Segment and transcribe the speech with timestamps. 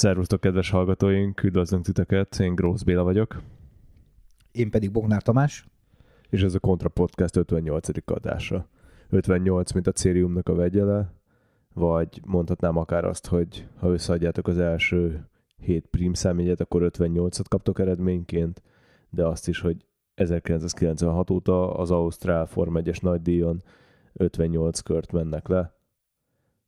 [0.00, 3.40] Szervusztok, kedves hallgatóink, üdvözlünk titeket, én Grósz Béla vagyok.
[4.52, 5.68] Én pedig Bognár Tamás.
[6.30, 7.88] És ez a Contra Podcast 58.
[8.04, 8.68] adása.
[9.10, 11.12] 58, mint a Cériumnak a vegyele,
[11.74, 17.78] vagy mondhatnám akár azt, hogy ha összeadjátok az első 7 prim számjegyet, akkor 58-at kaptok
[17.78, 18.62] eredményként,
[19.10, 23.62] de azt is, hogy 1996 óta az Ausztrál Form 1-es nagydíjon
[24.12, 25.74] 58 kört mennek le.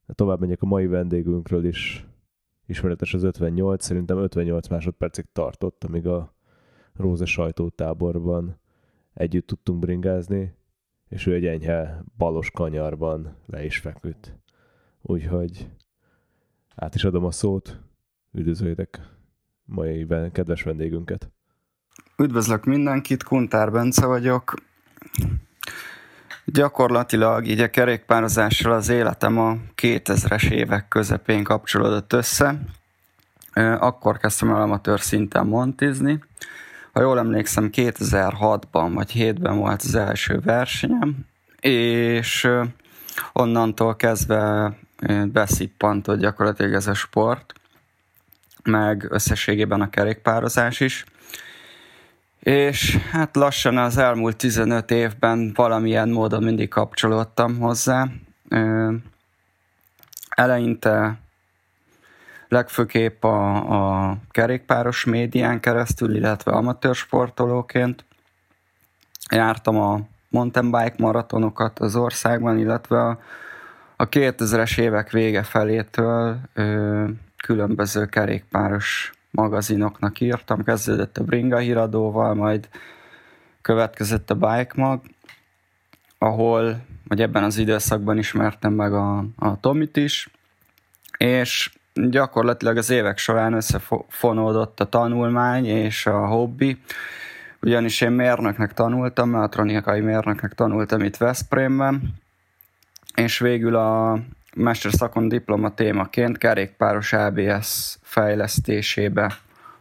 [0.06, 2.06] Tovább megyek a mai vendégünkről is,
[2.66, 6.34] ismeretes az 58, szerintem 58 másodpercig tartott, amíg a
[6.94, 8.60] Róza sajtótáborban
[9.14, 10.54] együtt tudtunk bringázni,
[11.08, 14.38] és ő egy enyhe balos kanyarban le is feküdt.
[15.02, 15.70] Úgyhogy
[16.74, 17.80] át is adom a szót,
[18.32, 19.00] üdvözöljétek
[19.64, 21.30] mai kedves vendégünket.
[22.18, 24.54] Üdvözlök mindenkit, Kuntár Bence vagyok.
[26.44, 32.60] Gyakorlatilag így a kerékpározással az életem a 2000-es évek közepén kapcsolódott össze.
[33.78, 36.20] Akkor kezdtem el amatőr szinten montizni.
[36.92, 41.16] Ha jól emlékszem, 2006-ban vagy 7-ben volt az első versenyem,
[41.60, 42.48] és
[43.32, 44.72] onnantól kezdve
[45.24, 47.52] beszippantott gyakorlatilag ez a sport,
[48.62, 51.04] meg összességében a kerékpározás is.
[52.42, 58.08] És hát lassan az elmúlt 15 évben valamilyen módon mindig kapcsolódtam hozzá.
[60.28, 61.18] Eleinte
[62.48, 68.04] legfőképp a, a kerékpáros médián keresztül, illetve amatőr sportolóként.
[69.30, 73.18] Jártam a mountain bike maratonokat az országban, illetve a,
[73.96, 77.04] a 2000-es évek vége felétől ö,
[77.36, 82.68] különböző kerékpáros magazinoknak írtam, kezdődött a Bringa híradóval, majd
[83.60, 85.00] következett a Bike Mag,
[86.18, 90.30] ahol, vagy ebben az időszakban ismertem meg a, a Tomit is,
[91.16, 96.80] és gyakorlatilag az évek során összefonódott a tanulmány és a hobbi,
[97.62, 102.14] ugyanis én mérnöknek tanultam, mehatronikai mérnöknek tanultam itt Veszprémben,
[103.14, 104.18] és végül a
[104.56, 109.36] mesterszakon diploma témaként kerékpáros ABS fejlesztésébe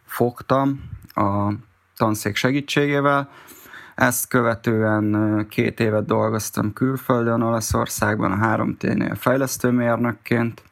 [0.05, 1.51] fogtam a
[1.97, 3.29] tanszék segítségével.
[3.95, 10.63] Ezt követően két évet dolgoztam külföldön, Olaszországban, a 3T-nél fejlesztőmérnökként,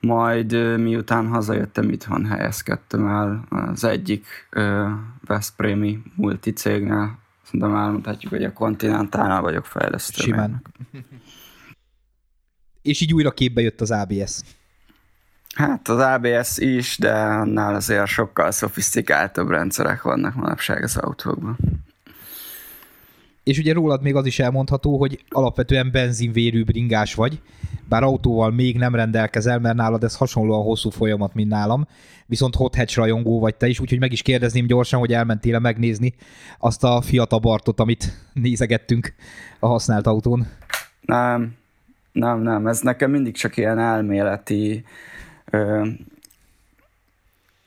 [0.00, 4.88] majd miután hazajöttem, itthon helyezkedtem el az egyik ö,
[5.26, 10.22] Veszprémi multicégnél, szerintem elmondhatjuk, hogy a Continentálnál vagyok fejlesztő.
[10.22, 10.62] Simán.
[12.82, 14.40] És így újra képbe jött az ABS.
[15.54, 21.56] Hát az ABS is, de annál azért sokkal szofisztikáltabb rendszerek vannak manapság az autókban.
[23.42, 27.40] És ugye rólad még az is elmondható, hogy alapvetően benzinvérű bringás vagy,
[27.88, 31.86] bár autóval még nem rendelkezel, mert nálad ez hasonlóan hosszú folyamat, mint nálam,
[32.26, 36.14] viszont hot hatch rajongó vagy te is, úgyhogy meg is kérdezném gyorsan, hogy elmentél megnézni
[36.58, 39.14] azt a Fiat Abartot, amit nézegettünk
[39.58, 40.46] a használt autón.
[41.00, 41.54] Nem,
[42.12, 44.84] nem, nem, ez nekem mindig csak ilyen elméleti
[45.50, 45.86] ö,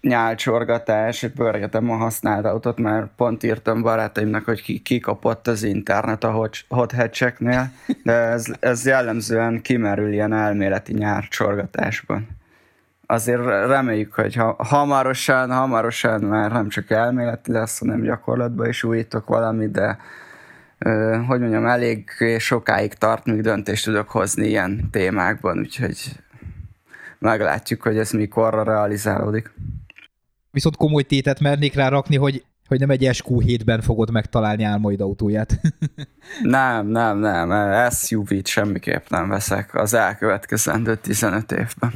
[0.02, 6.24] nyálcsorgatás, hogy pörgetem a használt autót, mert pont írtam barátaimnak, hogy ki, kikapott az internet
[6.24, 7.72] a hot hatcheknél,
[8.04, 12.28] de ez, ez jellemzően kimerül ilyen elméleti nyálcsorgatásban.
[13.06, 19.28] Azért reméljük, hogy ha, hamarosan, hamarosan már nem csak elméleti lesz, hanem gyakorlatban is újítok
[19.28, 19.98] valamit, de
[21.28, 25.98] hogy mondjam, elég sokáig tart, míg döntést tudok hozni ilyen témákban, úgyhogy
[27.20, 29.54] meglátjuk, hogy ez mikorra realizálódik.
[30.52, 35.60] Viszont komoly tétet mernék rá rakni, hogy, hogy nem egy SQ7-ben fogod megtalálni álmaid autóját.
[36.42, 37.90] nem, nem, nem.
[37.90, 41.94] SUV-t semmiképp nem veszek az elkövetkezendő 15 évben.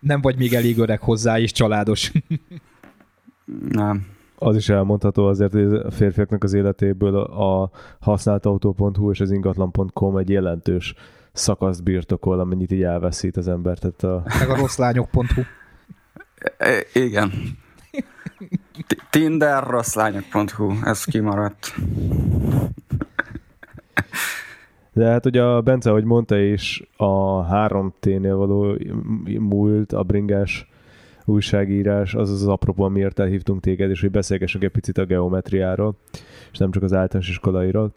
[0.00, 2.12] Nem vagy még elég öreg hozzá, és családos.
[3.68, 7.70] nem az is elmondható azért, hogy a férfiaknak az életéből a
[8.00, 10.94] használtautó.hu és az ingatlan.com egy jelentős
[11.32, 13.78] szakaszt birtokol, amennyit így elveszít az ember.
[13.78, 14.22] Tehát a...
[14.38, 15.42] Meg a rosszlányok.hu.
[16.92, 17.32] Igen.
[19.10, 21.74] Tinder, rosszlányok.hu, ez kimaradt.
[24.92, 28.76] De hát ugye a Bence, ahogy mondta is, a 3T-nél való
[29.38, 30.68] múlt, a bringás
[31.24, 35.96] újságírás, az az apropó, amiért elhívtunk téged, és hogy beszélgessünk egy picit a geometriáról,
[36.52, 37.92] és nem csak az általános iskolairól,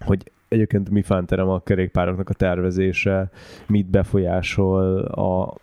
[0.00, 3.30] hogy egyébként mi fánterem a kerékpároknak a tervezése,
[3.66, 5.54] mit befolyásol a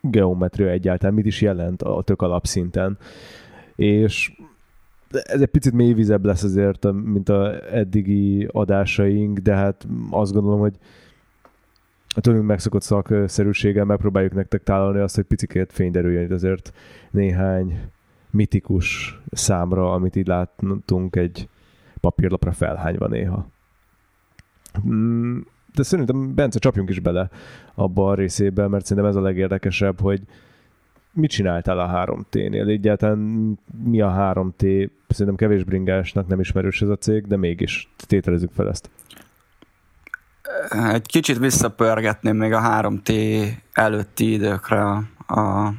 [0.00, 2.98] geometria egyáltalán, mit is jelent a tök alapszinten.
[3.76, 4.32] És
[5.10, 10.74] ez egy picit mélyvizebb lesz azért, mint a eddigi adásaink, de hát azt gondolom, hogy
[12.14, 16.72] a tőlünk megszokott szakszerűséggel megpróbáljuk nektek tálalni azt, hogy picikét fény derüljön itt azért
[17.10, 17.80] néhány
[18.30, 21.48] mitikus számra, amit így látunk egy
[22.00, 23.46] papírlapra felhányva néha.
[24.88, 25.38] Mm,
[25.74, 27.30] de szerintem Bence csapjunk is bele
[27.74, 30.22] abba a részébe, mert szerintem ez a legérdekesebb, hogy
[31.12, 32.68] mit csináltál a 3T-nél?
[32.68, 33.18] Egyáltalán
[33.84, 34.88] mi a 3T?
[35.08, 38.90] Szerintem kevés bringásnak nem ismerős ez a cég, de mégis tételezzük fel ezt.
[40.92, 45.02] Egy kicsit visszapörgetném még a 3T előtti időkre a,
[45.40, 45.72] a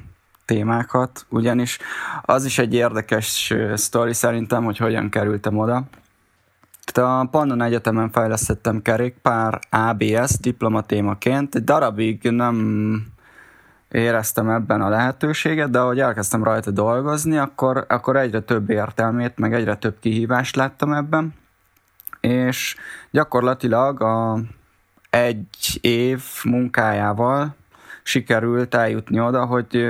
[0.45, 1.79] témákat, ugyanis
[2.21, 5.83] az is egy érdekes sztori szerintem, hogy hogyan kerültem oda.
[6.91, 11.55] Tehát a Pannon Egyetemen fejlesztettem kerékpár ABS diplomatémaként.
[11.55, 13.13] Egy darabig nem
[13.91, 19.53] éreztem ebben a lehetőséget, de ahogy elkezdtem rajta dolgozni, akkor, akkor egyre több értelmét, meg
[19.53, 21.33] egyre több kihívást láttam ebben.
[22.19, 22.75] És
[23.11, 24.39] gyakorlatilag a
[25.15, 27.55] egy év munkájával
[28.03, 29.87] sikerült eljutni oda, hogy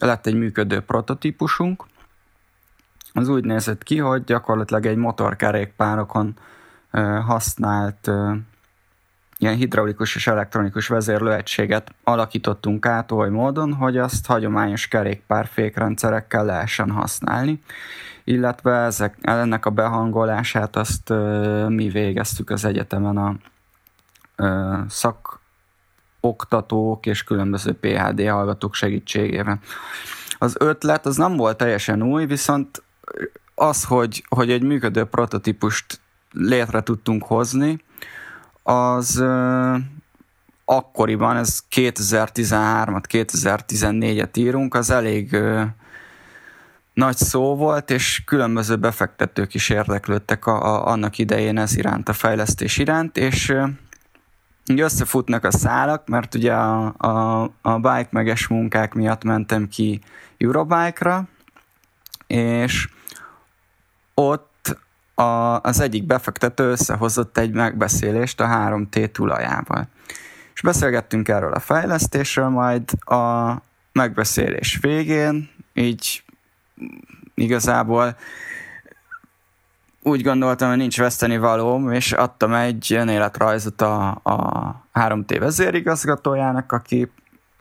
[0.00, 1.84] lett egy működő prototípusunk.
[3.12, 6.34] Az úgy nézett ki, hogy gyakorlatilag egy motorkerékpárokon
[7.26, 8.10] használt
[9.38, 17.62] ilyen hidraulikus és elektronikus vezérlőegységet alakítottunk át oly módon, hogy azt hagyományos kerékpárfékrendszerekkel lehessen használni,
[18.24, 21.12] illetve ezek, ennek a behangolását azt
[21.68, 23.36] mi végeztük az egyetemen a
[24.88, 25.40] szak
[26.20, 29.60] oktatók és különböző PHD hallgatók segítségével.
[30.38, 32.82] Az ötlet az nem volt teljesen új, viszont
[33.54, 36.00] az, hogy, hogy egy működő prototípust
[36.32, 37.84] létre tudtunk hozni,
[38.62, 39.76] az uh,
[40.64, 45.62] akkoriban, ez 2013-at, 2014-et írunk, az elég uh,
[46.92, 52.12] nagy szó volt, és különböző befektetők is érdeklődtek a, a, annak idején ez iránt, a
[52.12, 53.54] fejlesztés iránt, és
[54.68, 60.00] uh, összefutnak a szálak, mert ugye a, a, a bike meges munkák miatt mentem ki
[60.38, 61.28] Eurobike-ra,
[62.26, 62.88] és
[64.14, 64.78] ott
[65.14, 69.88] a, az egyik befektető összehozott egy megbeszélést a 3T tulajával.
[70.54, 73.54] És beszélgettünk erről a fejlesztésről, majd a
[73.92, 76.22] megbeszélés végén, így
[77.34, 78.16] igazából
[80.06, 87.10] úgy gondoltam, hogy nincs veszteni valóm, és adtam egy önéletrajzot a, a 3T vezérigazgatójának, aki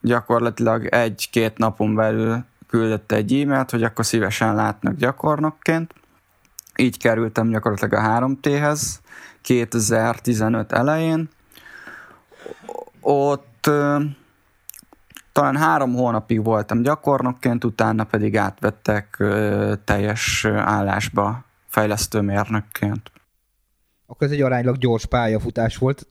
[0.01, 5.94] gyakorlatilag egy-két napon belül küldött egy e-mailt, hogy akkor szívesen látnak gyakornokként.
[6.75, 9.00] Így kerültem gyakorlatilag a 3T-hez
[9.42, 11.30] 2015 elején.
[13.01, 13.69] Ott
[15.31, 19.24] talán három hónapig voltam gyakornokként, utána pedig átvettek
[19.86, 21.44] teljes állásba
[21.74, 23.12] fejlesztőmérnökként.
[24.06, 26.08] Akkor ez egy aránylag gyors pályafutás volt.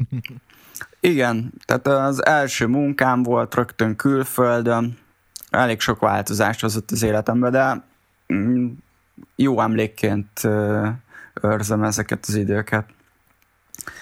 [1.01, 4.99] Igen, tehát az első munkám volt rögtön külföldön,
[5.51, 7.85] elég sok változást hozott az életembe, de
[8.33, 8.71] mm,
[9.37, 10.49] jó emlékként
[11.43, 12.87] őrzem ezeket az időket.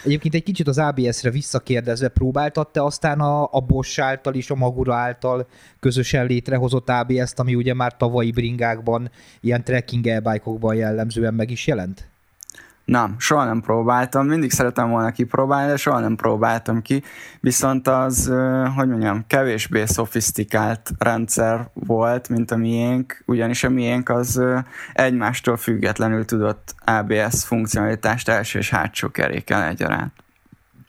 [0.05, 4.55] Egyébként egy kicsit az ABS-re visszakérdezve, próbáltad te aztán a, a Bosch által és a
[4.55, 5.47] Magura által
[5.81, 12.10] közösen létrehozott ABS-t, ami ugye már tavalyi bringákban, ilyen trekking e jellemzően meg is jelent?
[12.91, 17.03] Nem, soha nem próbáltam, mindig szeretem volna kipróbálni, de soha nem próbáltam ki,
[17.41, 18.33] viszont az,
[18.77, 24.43] hogy mondjam, kevésbé szofisztikált rendszer volt, mint a miénk, ugyanis a miénk az
[24.93, 30.13] egymástól függetlenül tudott ABS funkcionalitást első és hátsó keréken egyaránt.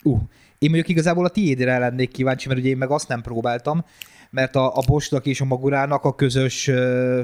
[0.03, 0.19] Uh,
[0.57, 3.85] én mondjuk igazából a tiédre lennék kíváncsi, mert ugye én meg azt nem próbáltam,
[4.29, 6.71] mert a, a Boschnak és a Magurának a közös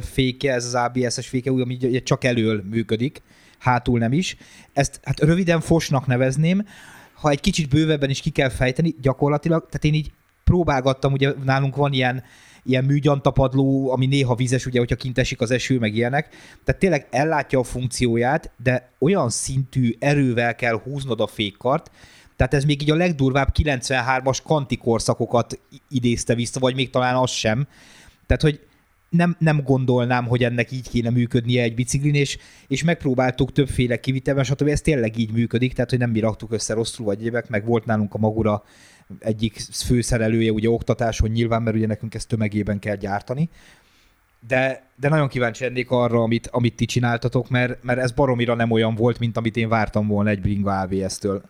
[0.02, 3.22] féke, ez az ABS-es féke, ami csak elől működik,
[3.60, 4.38] hátul nem is.
[4.74, 6.66] Ezt hát röviden fosnak nevezném,
[7.14, 10.12] ha egy kicsit bővebben is ki kell fejteni, gyakorlatilag, tehát én így
[10.44, 12.24] próbálgattam, ugye nálunk van ilyen,
[12.64, 16.28] ilyen műgyantapadló, ami néha vizes, ugye, hogyha kint esik az eső, meg ilyenek.
[16.64, 21.92] Tehát tényleg ellátja a funkcióját, de olyan szintű erővel kell húznod a fékkart,
[22.36, 25.60] tehát ez még így a legdurvább 93-as kantikorszakokat
[25.90, 27.68] idézte vissza, vagy még talán az sem.
[28.26, 28.60] Tehát, hogy
[29.10, 32.38] nem, nem gondolnám, hogy ennek így kéne működnie egy biciklin, és,
[32.68, 34.68] és megpróbáltuk többféle kivitelben, stb.
[34.68, 37.86] Ez tényleg így működik, tehát hogy nem mi raktuk össze rosszul vagy évek, meg volt
[37.86, 38.64] nálunk a Magura
[39.20, 43.50] egyik főszerelője ugye oktatáson nyilván, mert ugye nekünk ezt tömegében kell gyártani.
[44.48, 48.72] De, de nagyon kíváncsi lennék arra, amit, amit ti csináltatok, mert, mert ez baromira nem
[48.72, 51.42] olyan volt, mint amit én vártam volna egy Bringa ABS-től.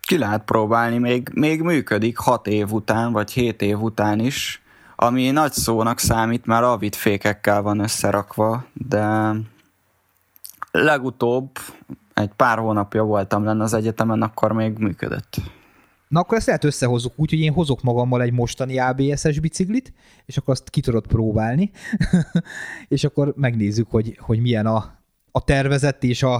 [0.00, 4.62] Ki lehet próbálni, még, még működik hat év után, vagy hét év után is
[5.02, 9.32] ami nagy szónak számít, mert avid fékekkel van összerakva, de
[10.70, 11.50] legutóbb
[12.14, 15.36] egy pár hónapja voltam lenne az egyetemen, akkor még működött.
[16.08, 19.92] Na akkor ezt lehet összehozzuk úgy, hogy én hozok magammal egy mostani ABS-es biciklit,
[20.26, 21.70] és akkor azt ki tudod próbálni,
[22.88, 24.98] és akkor megnézzük, hogy, hogy milyen a,
[25.30, 26.34] a tervezett és a,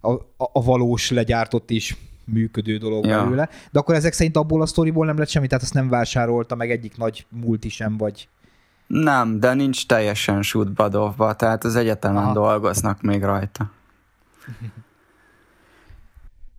[0.00, 1.96] a, a valós legyártott is
[2.26, 3.22] működő dolog ja.
[3.22, 3.48] belőle.
[3.72, 6.70] De akkor ezek szerint abból a sztoriból nem lett semmi, tehát azt nem vásárolta meg
[6.70, 8.28] egyik nagy multi sem, vagy...
[8.86, 12.32] Nem, de nincs teljesen shootbadovba, tehát az egyetemen Aha.
[12.32, 13.70] dolgoznak még rajta.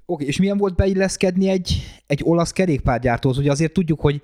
[0.05, 3.37] Oké, és milyen volt beilleszkedni egy, egy olasz kerékpárgyártóhoz?
[3.37, 4.21] Ugye azért tudjuk, hogy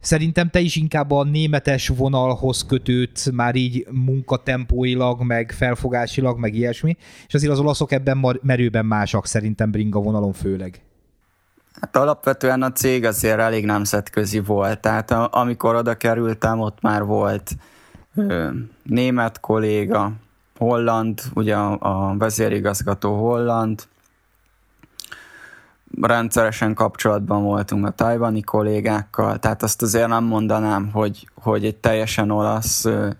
[0.00, 6.96] szerintem te is inkább a németes vonalhoz kötődsz, már így munkatempóilag, meg felfogásilag, meg ilyesmi,
[7.26, 10.80] és azért az olaszok ebben merőben másak szerintem bringa vonalon főleg.
[11.80, 17.50] Hát alapvetően a cég azért elég nemzetközi volt, tehát amikor oda kerültem, ott már volt
[18.14, 18.50] ö,
[18.82, 20.12] német kolléga,
[20.56, 23.82] holland, ugye a, a vezérigazgató holland,
[26.00, 32.30] rendszeresen kapcsolatban voltunk a tajvani kollégákkal, tehát azt azért nem mondanám, hogy, hogy egy teljesen
[32.30, 33.10] olasz ö,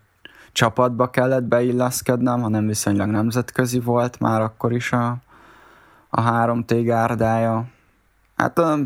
[0.53, 5.17] csapatba kellett beilleszkednem, hanem viszonylag nemzetközi volt már akkor is a,
[6.09, 7.65] a 3T gárdája.
[8.37, 8.81] Hát ö,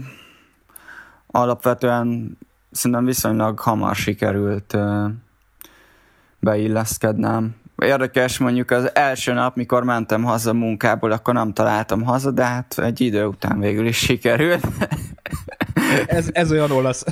[1.26, 2.38] alapvetően
[2.70, 5.06] szerintem viszonylag hamar sikerült ö,
[6.38, 12.44] beilleszkednem Érdekes, mondjuk az első nap, mikor mentem haza munkából, akkor nem találtam haza, de
[12.44, 14.66] hát egy idő után végül is sikerült.
[16.06, 17.04] ez, ez olyan olasz.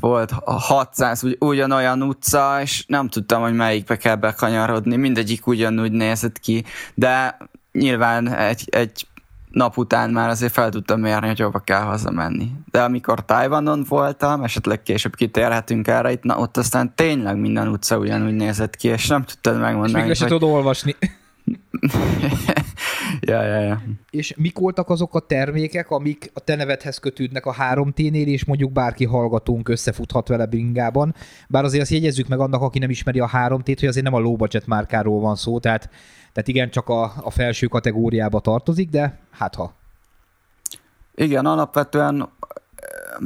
[0.00, 4.96] Volt 600 ugy, ugyanolyan utca, és nem tudtam, hogy melyikbe kell bekanyarodni.
[4.96, 6.64] Mindegyik ugyanúgy nézett ki,
[6.94, 7.36] de
[7.72, 9.06] nyilván egy, egy
[9.52, 12.52] nap után már azért fel tudtam mérni, hogy hova kell hazamenni.
[12.70, 17.98] De amikor Tajvanon voltam, esetleg később kitérhetünk erre, itt, na, ott aztán tényleg minden utca
[17.98, 20.28] ugyanúgy nézett ki, és nem tudtad megmondani, és hogy...
[20.28, 20.96] tudod olvasni.
[23.20, 23.82] ja, ja, ja.
[24.10, 28.72] És mik voltak azok a termékek, amik a te nevedhez kötődnek a 3T-nél, és mondjuk
[28.72, 31.14] bárki hallgatónk összefuthat vele bringában.
[31.48, 34.18] Bár azért azt jegyezzük meg annak, aki nem ismeri a 3T-t, hogy azért nem a
[34.18, 35.90] low budget márkáról van szó, tehát
[36.32, 39.72] tehát igen, csak a, a felső kategóriába tartozik, de hát ha.
[41.14, 42.28] Igen, alapvetően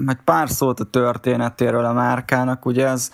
[0.07, 3.13] egy pár szót a történetéről a márkának, ugye ez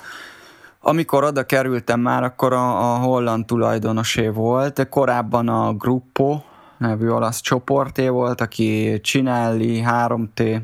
[0.81, 6.41] amikor oda kerültem már, akkor a, a holland tulajdonosé volt, de korábban a Gruppo
[6.79, 10.61] nevű olasz csoporté volt, aki Csinelli, 3T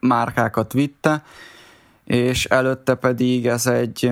[0.00, 1.22] márkákat vitte,
[2.04, 4.10] és előtte pedig ez egy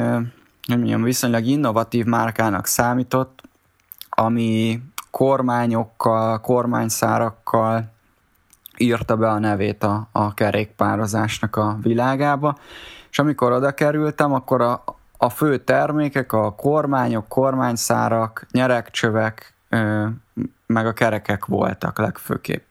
[0.67, 3.43] hogy mondjam, viszonylag innovatív márkának számított,
[4.15, 7.93] ami kormányokkal, kormányszárakkal
[8.77, 12.59] írta be a nevét a, a kerékpározásnak a világába,
[13.11, 14.85] és amikor oda kerültem, akkor a,
[15.17, 20.07] a fő termékek a kormányok, kormányszárak, nyerekcsövek, ö,
[20.67, 22.63] meg a kerekek voltak legfőképp.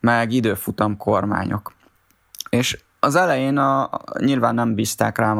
[0.00, 1.72] Meg időfutam kormányok.
[2.48, 5.38] És az elején a, nyilván nem bízták rám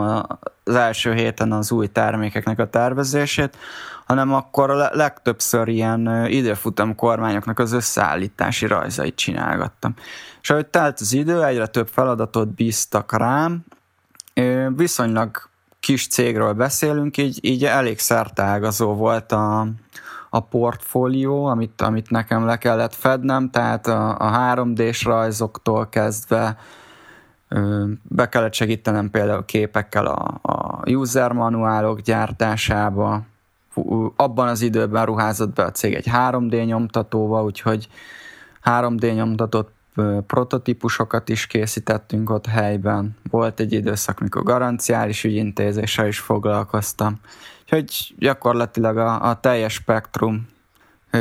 [0.65, 3.57] az első héten az új termékeknek a tervezését,
[4.07, 9.95] hanem akkor a legtöbbször ilyen időfutam kormányoknak az összeállítási rajzait csinálgattam.
[10.43, 13.65] És ahogy telt az idő, egyre több feladatot bíztak rám,
[14.77, 15.49] viszonylag
[15.81, 19.67] kis cégről beszélünk, így, így elég szertágazó volt a,
[20.31, 26.57] a portfólió, amit, amit nekem le kellett fednem, tehát a, a 3D-s rajzoktól kezdve
[28.03, 33.23] be kellett segítenem például képekkel a, a user manuálok gyártásába,
[34.17, 37.89] abban az időben ruházott be a cég egy 3D nyomtatóval, úgyhogy
[38.65, 39.73] 3D nyomtatott
[40.27, 43.17] prototípusokat is készítettünk ott helyben.
[43.31, 47.21] Volt egy időszak, mikor garanciális ügyintézéssel is foglalkoztam.
[47.63, 50.49] Úgyhogy gyakorlatilag a, a teljes spektrum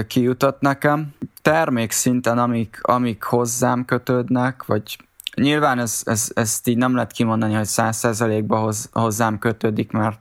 [0.08, 1.14] kijutott nekem.
[1.42, 4.98] Termék szinten, amik, amik hozzám kötődnek, vagy
[5.36, 10.20] nyilván ez, ez, ezt így nem lehet kimondani, hogy száz százalékban hoz, hozzám kötődik, mert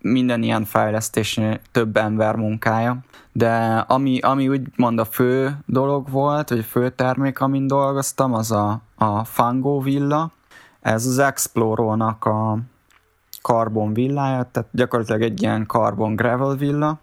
[0.00, 2.98] minden ilyen fejlesztésnél több ember munkája,
[3.32, 8.50] de ami, ami úgymond a fő dolog volt, vagy a fő termék, amin dolgoztam, az
[8.50, 10.32] a, a Fango villa.
[10.80, 12.58] Ez az Explorónak a
[13.42, 17.00] karbon villája, tehát gyakorlatilag egy ilyen karbon gravel villa.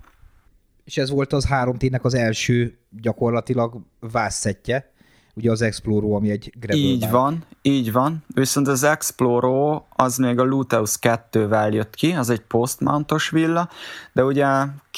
[0.83, 4.91] És ez volt az 3T-nek az első gyakorlatilag vászszettje,
[5.33, 7.11] ugye az Exploro, ami egy gravel Így bike.
[7.11, 8.23] van, így van.
[8.27, 13.69] Viszont az Exploro az még a Luteus 2-vel jött ki, az egy postmountos villa,
[14.13, 14.45] de ugye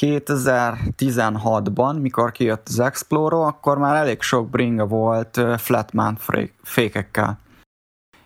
[0.00, 6.20] 2016-ban, mikor kijött az Exploro, akkor már elég sok bringa volt flat mount
[6.62, 7.38] fékekkel.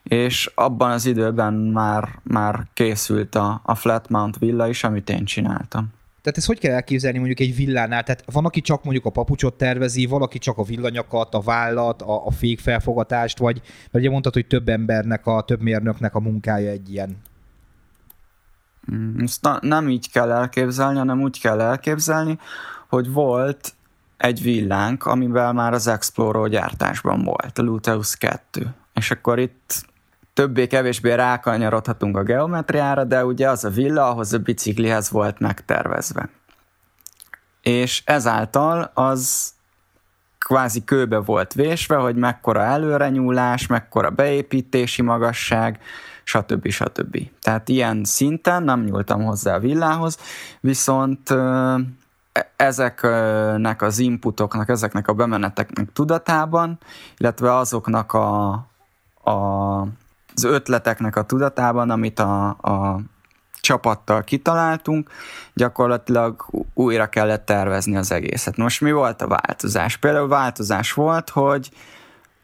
[0.03, 5.25] És abban az időben már, már készült a, a flat mount villa is, amit én
[5.25, 5.95] csináltam.
[6.27, 8.03] Tehát ezt hogy kell elképzelni mondjuk egy villánál?
[8.03, 12.27] Tehát van, aki csak mondjuk a papucsot tervezi, valaki csak a villanyakat, a vállat, a,
[12.27, 16.93] a fékfelfogatást, vagy mert ugye mondtad, hogy több embernek, a több mérnöknek a munkája egy
[16.93, 17.17] ilyen
[18.93, 22.39] Mm, ezt na, nem így kell elképzelni, hanem úgy kell elképzelni,
[22.89, 23.75] hogy volt
[24.17, 28.75] egy villánk, amivel már az Explorer gyártásban volt, a Luteus 2.
[28.95, 29.85] És akkor itt
[30.37, 36.29] többé-kevésbé rákanyarodhatunk a geometriára, de ugye az a villa, ahhoz a biciklihez volt megtervezve.
[37.63, 39.53] És ezáltal az
[40.39, 45.81] kvázi kőbe volt vésve, hogy mekkora előrenyúlás, mekkora beépítési magasság,
[46.25, 46.69] stb.
[46.69, 47.19] stb.
[47.41, 50.19] Tehát ilyen szinten nem nyúltam hozzá a villához,
[50.61, 51.35] viszont
[52.57, 56.79] ezeknek az inputoknak, ezeknek a bemeneteknek tudatában,
[57.17, 58.53] illetve azoknak a,
[59.23, 59.33] a,
[60.37, 63.01] az ötleteknek a tudatában, amit a, a
[63.61, 65.11] csapattal kitaláltunk,
[65.55, 68.57] gyakorlatilag újra kellett tervezni az egészet.
[68.57, 69.97] Most mi volt a változás?
[69.97, 71.71] Például változás volt, hogy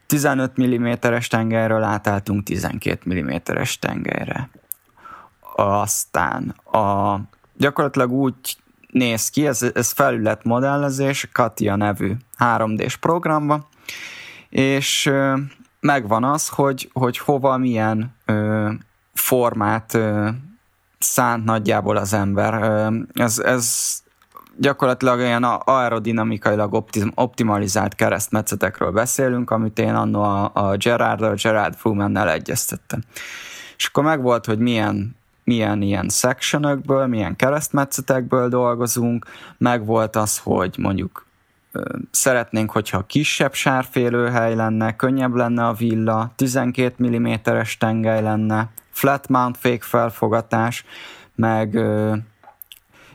[0.06, 4.48] 15 mm-es tengelyről átálltunk 12 mm-es tengelyre.
[5.56, 7.16] Aztán a,
[7.56, 8.56] gyakorlatilag úgy
[8.90, 13.68] néz ki, ez, ez felületmodellezés, Katia nevű 3D-s programba,
[14.48, 15.10] és
[15.82, 18.70] megvan az, hogy, hogy hova milyen ö,
[19.14, 20.28] formát ö,
[20.98, 22.54] szánt nagyjából az ember.
[22.62, 23.96] Ö, ez, ez
[24.56, 32.30] gyakorlatilag olyan aerodinamikailag optim, optimalizált keresztmetszetekről beszélünk, amit én annó a, a Gerard, Gerard Fruman-nel
[32.30, 33.00] egyeztettem.
[33.76, 39.26] És akkor megvolt, hogy milyen milyen ilyen sectionökből, milyen keresztmetszetekből dolgozunk,
[39.58, 41.26] meg volt az, hogy mondjuk
[42.10, 49.56] szeretnénk, hogyha kisebb sárfélőhely lenne, könnyebb lenne a villa, 12 mm-es tengely lenne, flat mount
[49.56, 50.84] fékfelfogatás,
[51.34, 51.78] meg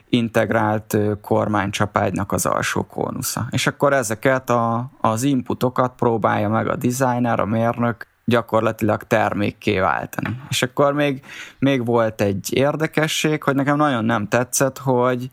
[0.09, 3.47] integrált kormánycsapágynak az alsó kónusza.
[3.49, 10.41] És akkor ezeket a, az inputokat próbálja meg a designer, a mérnök gyakorlatilag termékké váltani.
[10.49, 11.25] És akkor még,
[11.59, 15.29] még volt egy érdekesség, hogy nekem nagyon nem tetszett, hogy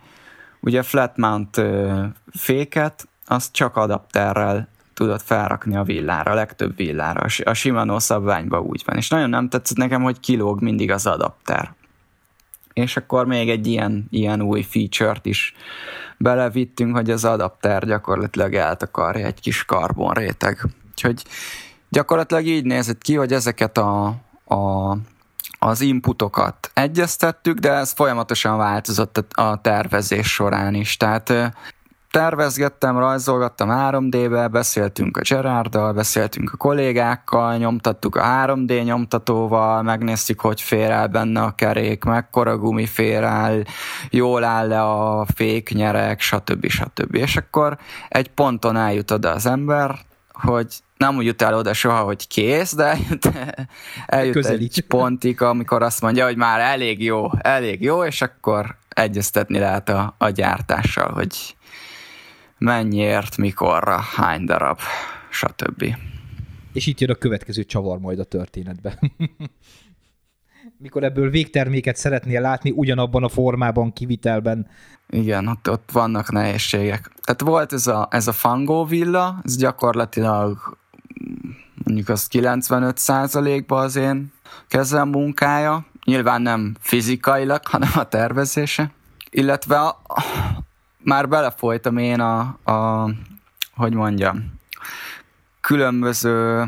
[0.61, 1.61] ugye flat mount
[2.33, 7.27] féket, azt csak adapterrel tudod felrakni a villára, a legtöbb villára.
[7.45, 8.97] A Shimano szabványban úgy van.
[8.97, 11.75] És nagyon nem tetszett nekem, hogy kilóg mindig az adapter
[12.75, 15.55] és akkor még egy ilyen, ilyen új feature-t is
[16.17, 20.67] belevittünk, hogy az adapter gyakorlatilag eltakarja egy kis karbonréteg.
[20.91, 21.23] Úgyhogy
[21.89, 24.07] gyakorlatilag így nézett ki, hogy ezeket a,
[24.45, 24.91] a,
[25.59, 30.97] az inputokat egyeztettük, de ez folyamatosan változott a tervezés során is.
[30.97, 31.33] Tehát
[32.15, 40.61] tervezgettem, rajzolgattam 3D-be, beszéltünk a Gerarddal, beszéltünk a kollégákkal, nyomtattuk a 3D nyomtatóval, megnéztük, hogy
[40.61, 43.65] fér el benne a kerék, mekkora gumi fér el,
[44.11, 46.67] jól áll le a féknyerek, stb.
[46.67, 47.15] stb.
[47.15, 49.99] És akkor egy ponton eljut oda az ember,
[50.33, 53.29] hogy nem úgy jut el oda soha, hogy kész, de eljut,
[54.07, 59.59] eljut egy pontig, amikor azt mondja, hogy már elég jó, elég jó, és akkor egyeztetni
[59.59, 61.57] lehet a, a gyártással, hogy
[62.65, 64.79] mennyiért, mikorra, hány darab,
[65.31, 65.97] stb.
[66.73, 68.99] És itt jön a következő csavar majd a történetbe.
[70.79, 74.67] Mikor ebből végterméket szeretnél látni ugyanabban a formában, kivitelben.
[75.09, 77.11] Igen, ott, ott vannak nehézségek.
[77.23, 80.79] Tehát volt ez a, ez a Fangó villa, ez gyakorlatilag
[81.85, 84.33] mondjuk az 95%-ban az én
[84.69, 85.87] kezem munkája.
[86.05, 88.91] Nyilván nem fizikailag, hanem a tervezése.
[89.31, 90.01] Illetve a,
[91.05, 93.11] már belefolytam én a, a
[93.75, 94.55] hogy mondjam,
[95.61, 96.65] különböző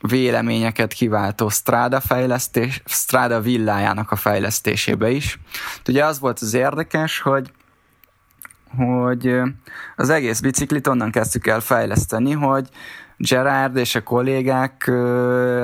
[0.00, 5.38] véleményeket kiváltó Strada fejlesztés, Strada villájának a fejlesztésébe is.
[5.88, 7.52] Ugye az volt az érdekes, hogy
[8.76, 9.40] hogy
[9.96, 12.68] az egész biciklit onnan kezdtük el fejleszteni, hogy
[13.16, 14.90] Gerard és a kollégák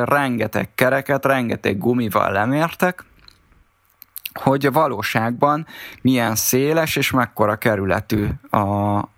[0.04, 3.04] rengeteg kereket, rengeteg gumival lemértek,
[4.32, 5.66] hogy a valóságban
[6.02, 9.08] milyen széles és mekkora kerületű a, a,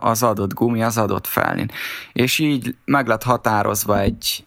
[0.00, 1.70] az adott gumi az adott felén.
[2.12, 4.46] És így meg lett határozva egy,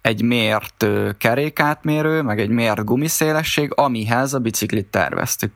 [0.00, 0.86] egy mért
[1.18, 5.52] kerékátmérő, meg egy mért gumiszélesség, amihez a biciklit terveztük.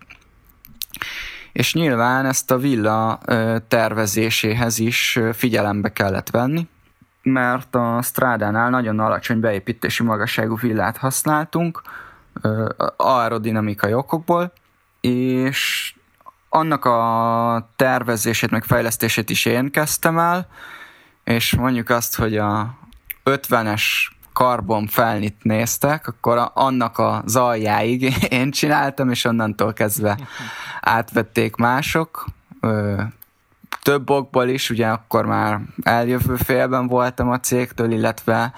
[1.53, 3.21] És nyilván ezt a villa
[3.69, 6.69] tervezéséhez is figyelembe kellett venni,
[7.23, 11.83] mert a strádánál nagyon alacsony beépítési magasságú villát használtunk,
[12.97, 14.53] aerodinamikai okokból,
[15.01, 15.95] és
[16.49, 20.49] annak a tervezését, meg fejlesztését is én kezdtem el,
[21.25, 22.75] és mondjuk azt, hogy a
[23.25, 23.83] 50-es
[24.33, 30.19] karbon felnit néztek, akkor annak a zajjáig én csináltam, és onnantól kezdve
[30.81, 32.27] átvették mások.
[33.83, 38.53] Több okból is, ugye akkor már eljövő félben voltam a cégtől, illetve,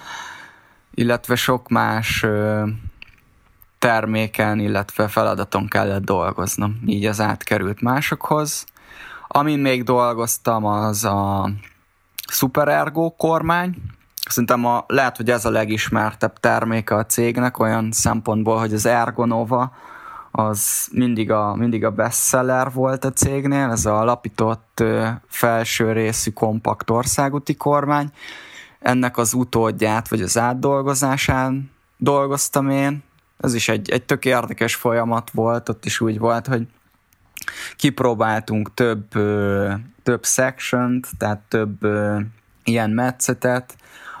[0.93, 2.25] illetve sok más
[3.83, 6.79] terméken, illetve feladaton kellett dolgoznom.
[6.85, 8.65] Így az átkerült másokhoz.
[9.27, 11.49] Amin még dolgoztam, az a
[12.29, 13.75] Super Ergo kormány.
[14.29, 19.71] Szerintem a, lehet, hogy ez a legismertebb terméke a cégnek, olyan szempontból, hogy az Ergonova
[20.31, 24.83] az mindig a, mindig a bestseller volt a cégnél, ez a lapított
[25.27, 28.09] felső részű kompakt országúti kormány.
[28.79, 33.03] Ennek az utódját, vagy az átdolgozásán dolgoztam én.
[33.43, 36.67] Ez is egy, egy tök érdekes folyamat volt, ott is úgy volt, hogy
[37.75, 39.07] kipróbáltunk több,
[40.03, 41.77] több section tehát több
[42.63, 43.75] ilyen metszetet,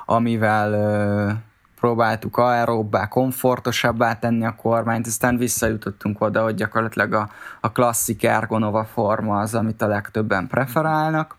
[0.05, 1.41] amivel
[1.79, 7.29] próbáltuk aeróbbá, komfortosabbá tenni a kormányt, aztán visszajutottunk oda, hogy gyakorlatilag a,
[7.61, 11.35] a klasszik ergonova forma az, amit a legtöbben preferálnak,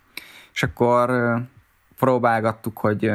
[0.52, 1.36] és akkor
[1.98, 3.10] próbálgattuk, hogy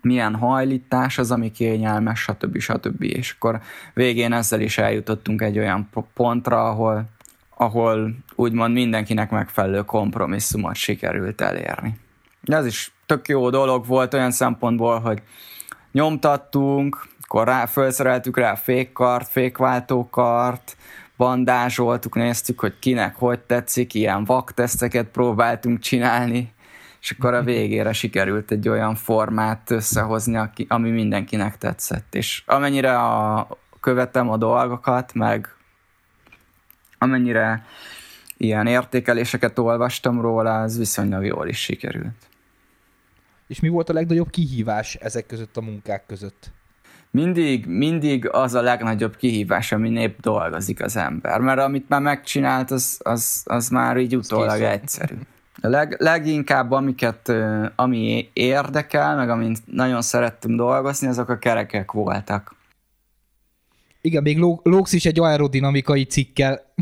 [0.00, 2.58] milyen hajlítás az, ami kényelmes, stb.
[2.58, 3.02] stb.
[3.02, 3.60] És akkor
[3.94, 7.08] végén ezzel is eljutottunk egy olyan pontra, ahol
[7.60, 11.98] ahol úgymond mindenkinek megfelelő kompromisszumot sikerült elérni.
[12.42, 15.22] Ez is tök jó dolog volt olyan szempontból, hogy
[15.92, 20.76] nyomtattunk, akkor rá, felszereltük rá fékkart, fékváltókart,
[21.16, 26.52] bandázsoltuk, néztük, hogy kinek hogy tetszik, ilyen vakteszteket próbáltunk csinálni,
[27.00, 32.14] és akkor a végére sikerült egy olyan formát összehozni, ami mindenkinek tetszett.
[32.14, 33.48] És amennyire a,
[33.80, 35.48] követem a dolgokat, meg
[36.98, 37.64] amennyire
[38.36, 42.28] ilyen értékeléseket olvastam róla, az viszonylag jól is sikerült.
[43.46, 46.50] És mi volt a legnagyobb kihívás ezek között a munkák között?
[47.10, 52.70] Mindig, mindig az a legnagyobb kihívás, ami nép dolgozik az ember, mert amit már megcsinált,
[52.70, 55.14] az, az, az már így utólag egyszerű.
[55.60, 57.32] Leg, leginkább amiket,
[57.76, 62.54] ami érdekel, meg amint nagyon szerettem dolgozni, azok a kerekek voltak.
[64.00, 66.74] Igen, még lógsz is egy aerodinamikai cikkel.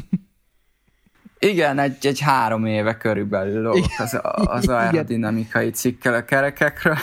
[1.38, 6.96] Igen, egy, egy három éve körülbelül lógok az, az aerodinamikai cikkel a kerekekről.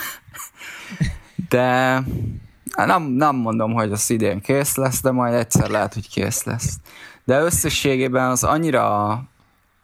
[1.50, 2.00] De
[2.76, 6.78] nem, nem mondom, hogy az idén kész lesz, de majd egyszer lehet, hogy kész lesz.
[7.24, 9.24] De összességében az annyira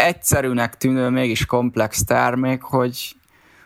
[0.02, 3.14] egyszerűnek tűnő, mégis komplex termék, hogy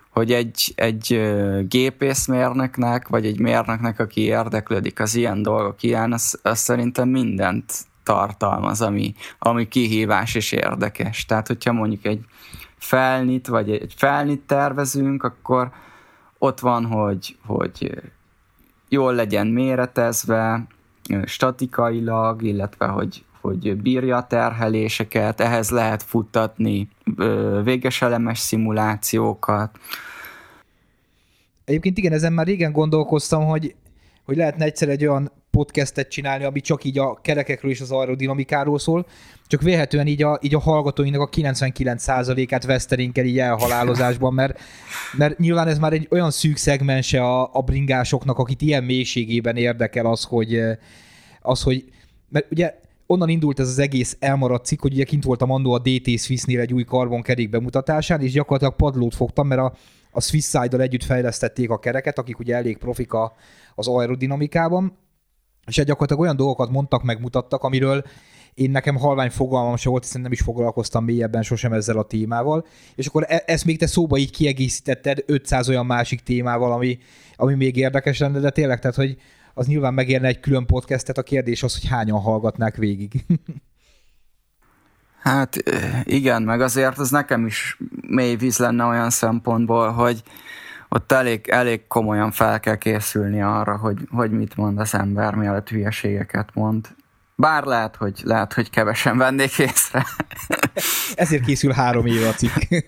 [0.10, 1.34] hogy egy, egy
[1.68, 8.82] gépészmérnöknek, vagy egy mérnöknek, aki érdeklődik az ilyen dolgok ilyen, az, az szerintem mindent tartalmaz,
[8.82, 11.26] ami, ami kihívás és érdekes.
[11.26, 12.26] Tehát, hogyha mondjuk egy
[12.78, 15.72] felnit, vagy egy felnit tervezünk, akkor
[16.38, 18.02] ott van, hogy, hogy
[18.90, 20.68] jól legyen méretezve,
[21.26, 26.88] statikailag, illetve hogy, hogy bírja a terheléseket, ehhez lehet futtatni
[27.64, 29.78] véges elemes szimulációkat.
[31.66, 33.76] Egyébként igen, ezen már régen gondolkoztam, hogy,
[34.26, 38.80] hogy lehetne egyszer egy olyan podcastet csinálni, ami csak így a kerekekről és az aerodinamikáról
[38.80, 39.06] szól,
[39.48, 44.60] csak véhetően így a, így a hallgatóinknak a 99%-át vesztenénk el így elhalálozásban, mert,
[45.18, 50.06] mert nyilván ez már egy olyan szűk szegmense a, a bringásoknak, akit ilyen mélységében érdekel
[50.06, 50.60] az, hogy,
[51.42, 51.86] az, hogy
[52.30, 52.82] mert ugye
[53.14, 56.60] onnan indult ez az egész elmaradt cikk, hogy ugye kint voltam annó a DT Swissnél
[56.60, 59.74] egy új karbonkerék bemutatásán, és gyakorlatilag padlót fogtam, mert a,
[60.12, 63.34] a Swiss Side-dal együtt fejlesztették a kereket, akik ugye elég profika
[63.76, 64.98] az aerodinamikában,
[65.68, 68.04] és gyakorlatilag olyan dolgokat mondtak, megmutattak, amiről
[68.54, 72.66] én nekem halvány fogalmam se volt, hiszen nem is foglalkoztam mélyebben sosem ezzel a témával,
[72.96, 76.98] és akkor e- ezt még te szóba így kiegészítetted 500 olyan másik témával, ami,
[77.36, 79.18] ami még érdekes lenne, de tényleg, tehát, hogy
[79.54, 83.12] az nyilván megérne egy külön podcastet, a kérdés az, hogy hányan hallgatnák végig.
[85.24, 85.58] Hát
[86.04, 90.24] igen, meg azért az nekem is mély víz lenne olyan szempontból, hogy
[90.90, 95.70] ott elég, elég komolyan fel kell készülni arra, hogy, hogy mit mond az ember, mielőtt
[95.70, 96.88] hülyeségeket mond.
[97.36, 100.06] Bár lehet, hogy, lehet, hogy kevesen vennék észre.
[101.16, 102.52] Ezért készül három éve a cikk.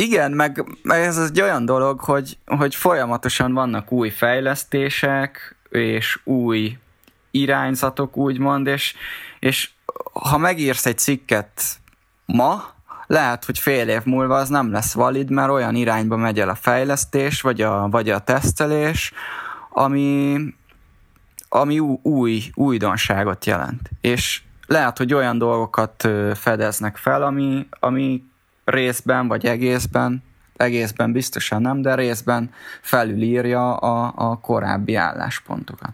[0.00, 6.78] Igen, meg, ez egy olyan dolog, hogy, hogy folyamatosan vannak új fejlesztések, és új
[7.30, 8.94] irányzatok, úgymond, és,
[9.38, 9.70] és
[10.12, 11.62] ha megírsz egy cikket
[12.26, 12.62] ma,
[13.06, 16.54] lehet, hogy fél év múlva az nem lesz valid, mert olyan irányba megy el a
[16.54, 19.12] fejlesztés, vagy a, vagy a tesztelés,
[19.70, 20.38] ami,
[21.48, 23.90] ami új, újdonságot jelent.
[24.00, 28.28] És lehet, hogy olyan dolgokat fedeznek fel, ami, ami
[28.70, 30.22] részben vagy egészben
[30.60, 35.92] egészben biztosan nem, de részben felülírja a, a korábbi álláspontokat.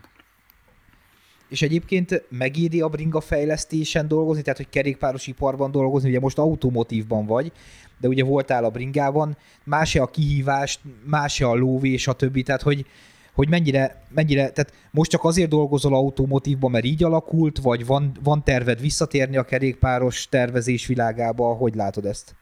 [1.49, 7.27] És egyébként megéri a bringa fejlesztésen dolgozni, tehát hogy kerékpáros iparban dolgozni, ugye most automotívban
[7.27, 7.53] vagy,
[8.01, 12.43] de ugye voltál a bringában, más a kihívás, más a lóvé, stb.
[12.43, 12.87] Tehát, hogy,
[13.35, 18.45] hogy mennyire, mennyire, tehát most csak azért dolgozol automotívban, mert így alakult, vagy van, van
[18.45, 22.35] terved visszatérni a kerékpáros tervezés világába, hogy látod ezt?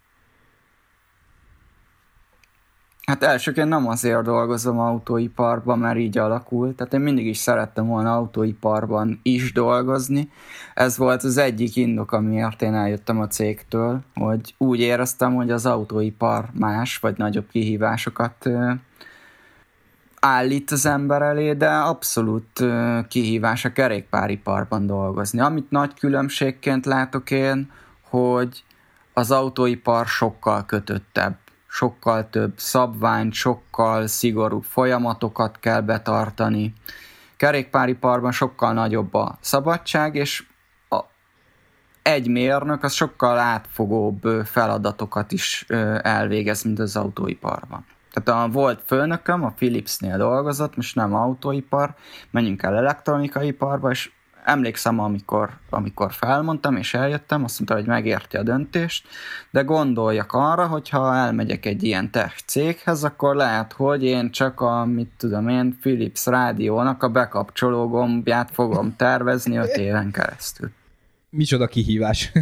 [3.06, 6.76] Hát elsőként nem azért dolgozom autóiparban, mert így alakult.
[6.76, 10.30] Tehát én mindig is szerettem volna autóiparban is dolgozni.
[10.74, 15.66] Ez volt az egyik indok, amiért én eljöttem a cégtől, hogy úgy éreztem, hogy az
[15.66, 18.48] autóipar más, vagy nagyobb kihívásokat
[20.20, 22.64] állít az ember elé, de abszolút
[23.08, 25.40] kihívás a kerékpáriparban dolgozni.
[25.40, 27.70] Amit nagy különbségként látok én,
[28.08, 28.64] hogy
[29.12, 31.36] az autóipar sokkal kötöttebb
[31.74, 36.72] sokkal több szabványt, sokkal szigorúbb folyamatokat kell betartani.
[37.36, 40.46] Kerékpáriparban sokkal nagyobb a szabadság, és
[40.88, 41.00] a,
[42.02, 45.64] egy mérnök az sokkal átfogóbb feladatokat is
[46.02, 47.86] elvégez, mint az autóiparban.
[48.12, 51.94] Tehát a volt főnököm, a Philipsnél dolgozott, most nem autóipar,
[52.30, 54.10] menjünk el elektronikai iparba, és
[54.44, 59.06] emlékszem, amikor, amikor felmondtam és eljöttem, azt mondta, hogy megérti a döntést,
[59.50, 64.60] de gondoljak arra, hogy ha elmegyek egy ilyen tech céghez, akkor lehet, hogy én csak
[64.60, 70.70] a, mit tudom én, Philips rádiónak a bekapcsoló gombját fogom tervezni öt éven keresztül.
[71.30, 72.32] Micsoda kihívás.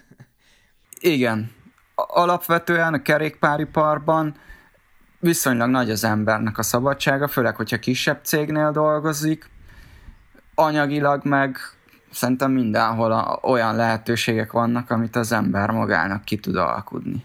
[1.00, 1.50] Igen.
[1.94, 4.34] Alapvetően a kerékpáriparban
[5.20, 9.50] viszonylag nagy az embernek a szabadsága, főleg, hogyha kisebb cégnél dolgozik,
[10.58, 11.58] anyagilag meg
[12.10, 17.24] szerintem mindenhol a, olyan lehetőségek vannak, amit az ember magának ki tud alkudni.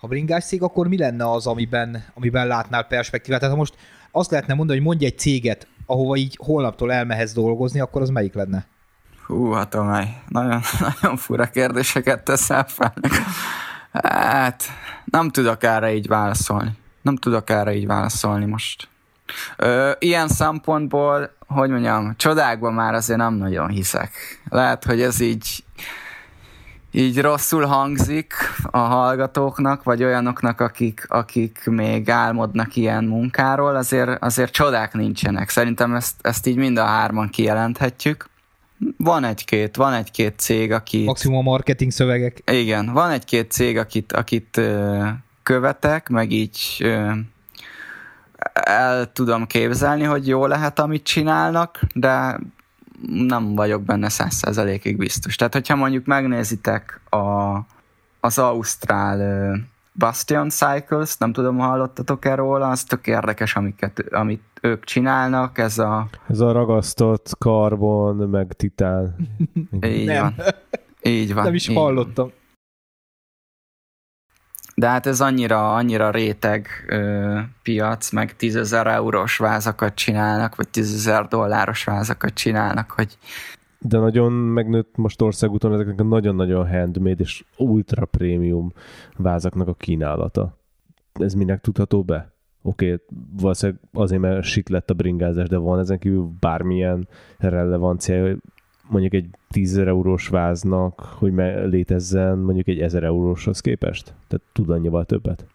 [0.00, 3.40] Ha bringás cég, akkor mi lenne az, amiben, amiben látnál perspektívát?
[3.40, 3.76] Tehát ha most
[4.10, 8.34] azt lehetne mondani, hogy mondj egy céget, ahova így holnaptól elmehetsz dolgozni, akkor az melyik
[8.34, 8.66] lenne?
[9.26, 10.22] Hú, hát amely.
[10.28, 10.60] Nagyon,
[11.00, 12.94] nagyon fura kérdéseket teszel fel.
[13.92, 14.64] Hát,
[15.04, 16.70] nem tudok erre így válaszolni.
[17.02, 18.88] Nem tudok erre így válaszolni most.
[19.56, 24.10] Ö, ilyen szempontból, hogy mondjam, csodákban már azért nem nagyon hiszek.
[24.48, 25.64] Lehet, hogy ez így
[26.96, 28.34] így rosszul hangzik
[28.70, 35.48] a hallgatóknak, vagy olyanoknak, akik, akik még álmodnak ilyen munkáról, azért, azért csodák nincsenek.
[35.48, 38.28] Szerintem ezt, ezt így mind a hárman kijelenthetjük.
[38.96, 41.04] Van egy-két, van egy-két cég, aki...
[41.04, 42.42] Maximum marketing szövegek.
[42.50, 44.60] Igen, van egy-két cég, akit, akit
[45.42, 46.86] követek, meg így
[48.52, 52.38] el tudom képzelni, hogy jó lehet, amit csinálnak, de
[53.08, 55.36] nem vagyok benne száz százalékig biztos.
[55.36, 57.56] Tehát, hogyha mondjuk megnézitek a,
[58.20, 59.56] az Ausztrál
[59.98, 65.78] Bastion Cycles, nem tudom, hallottatok erről róla, az tök érdekes, amiket, amit ők csinálnak, ez
[65.78, 66.08] a...
[66.28, 69.16] Ez a ragasztott karbon, meg titán.
[69.80, 70.22] Így nem.
[70.22, 70.46] van.
[71.02, 71.44] Így van.
[71.44, 72.24] Nem is hallottam.
[72.24, 72.34] Van.
[74.78, 81.26] De hát ez annyira, annyira réteg ö, piac, meg tízezer eurós vázakat csinálnak, vagy tízezer
[81.26, 83.18] dolláros vázakat csinálnak, hogy
[83.78, 88.72] de nagyon megnőtt most országúton ezeknek a nagyon-nagyon handmade és ultra prémium
[89.16, 90.58] vázaknak a kínálata.
[91.12, 92.34] Ez minek tudható be?
[92.62, 97.08] Oké, okay, valószínűleg azért, mert sik lett a bringázás, de van ezen kívül bármilyen
[97.38, 98.36] relevancia,
[98.88, 101.32] mondjuk egy 10 eurós váznak, hogy
[101.64, 104.04] létezzen mondjuk egy 1000 euróshoz képest?
[104.04, 105.46] Tehát tud annyival többet?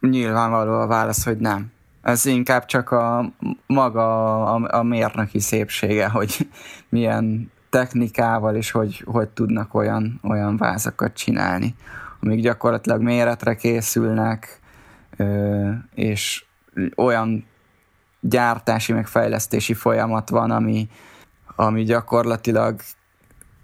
[0.00, 1.72] Nyilvánvaló a válasz, hogy nem.
[2.02, 3.32] Ez inkább csak a
[3.66, 6.48] maga a, a mérnöki szépsége, hogy
[6.88, 11.74] milyen technikával és hogy, hogy tudnak olyan, olyan vázakat csinálni,
[12.22, 14.60] amik gyakorlatilag méretre készülnek,
[15.94, 16.44] és
[16.96, 17.44] olyan
[18.20, 20.88] gyártási meg fejlesztési folyamat van, ami,
[21.60, 22.80] ami gyakorlatilag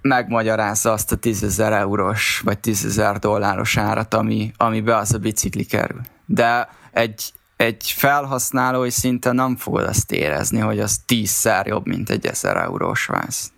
[0.00, 6.00] megmagyarázza azt a 10 eurós vagy 10 dolláros árat, ami, amibe az a bicikli kerül.
[6.26, 12.26] De egy, egy felhasználói szinten nem fogod azt érezni, hogy az tízszer jobb, mint egy
[12.26, 13.52] 1000 eurós vász.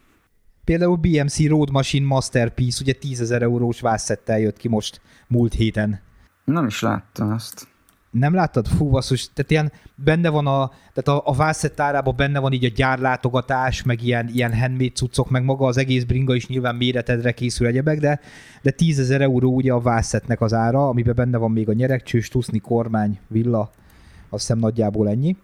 [0.64, 6.00] Például BMC Road Machine Masterpiece, ugye 10 eurós vászettel jött ki most múlt héten.
[6.44, 7.68] Nem is láttam azt.
[8.10, 8.66] Nem láttad?
[8.66, 12.70] Fú, basszus, tehát ilyen benne van a, tehát a, a vászettárában benne van így a
[12.74, 17.66] gyárlátogatás, meg ilyen, ilyen handmade cuccok, meg maga az egész bringa is nyilván méretedre készül
[17.66, 18.20] egyebek, de,
[18.62, 22.28] de 10 ezer euró ugye a vászetnek az ára, amiben benne van még a nyerekcsős,
[22.28, 23.70] tuszni, kormány, villa,
[24.28, 25.36] azt hiszem nagyjából ennyi.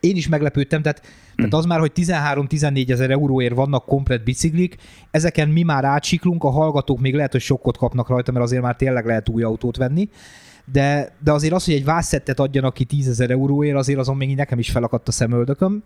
[0.00, 1.02] Én is meglepődtem, tehát,
[1.36, 4.76] tehát az már, hogy 13-14 ezer euróért vannak komplet biciklik,
[5.10, 8.76] ezeken mi már átsiklunk, a hallgatók még lehet, hogy sokkot kapnak rajta, mert azért már
[8.76, 10.08] tényleg lehet új autót venni,
[10.72, 14.34] de, de azért az, hogy egy vászettet adjanak ki 10 ezer euróért, azért azon még
[14.34, 15.82] nekem is felakadt a szemöldököm,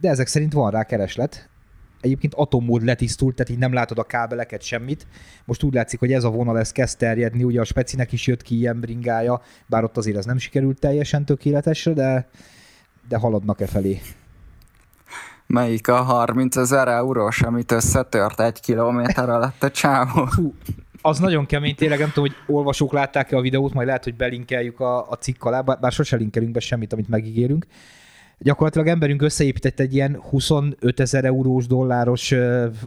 [0.00, 1.48] de ezek szerint van rá kereslet.
[2.00, 5.06] Egyébként atommód letisztult, tehát így nem látod a kábeleket, semmit.
[5.44, 8.42] Most úgy látszik, hogy ez a vonal ez kezd terjedni, ugye a specinek is jött
[8.42, 12.28] ki ilyen bringája, bár ott azért ez nem sikerült teljesen tökéletesre, de,
[13.08, 14.00] de haladnak e felé.
[15.46, 20.28] Melyik a 30 ezer eurós, amit összetört egy kilométer alatt a csávó?
[21.06, 24.80] Az nagyon kemény, tényleg nem tudom, hogy olvasók látták-e a videót, majd lehet, hogy belinkeljük
[24.80, 27.66] a, a cikk alá, bár sose linkelünk be semmit, amit megígérünk.
[28.38, 32.34] Gyakorlatilag emberünk összeépített egy ilyen 25 ezer eurós dolláros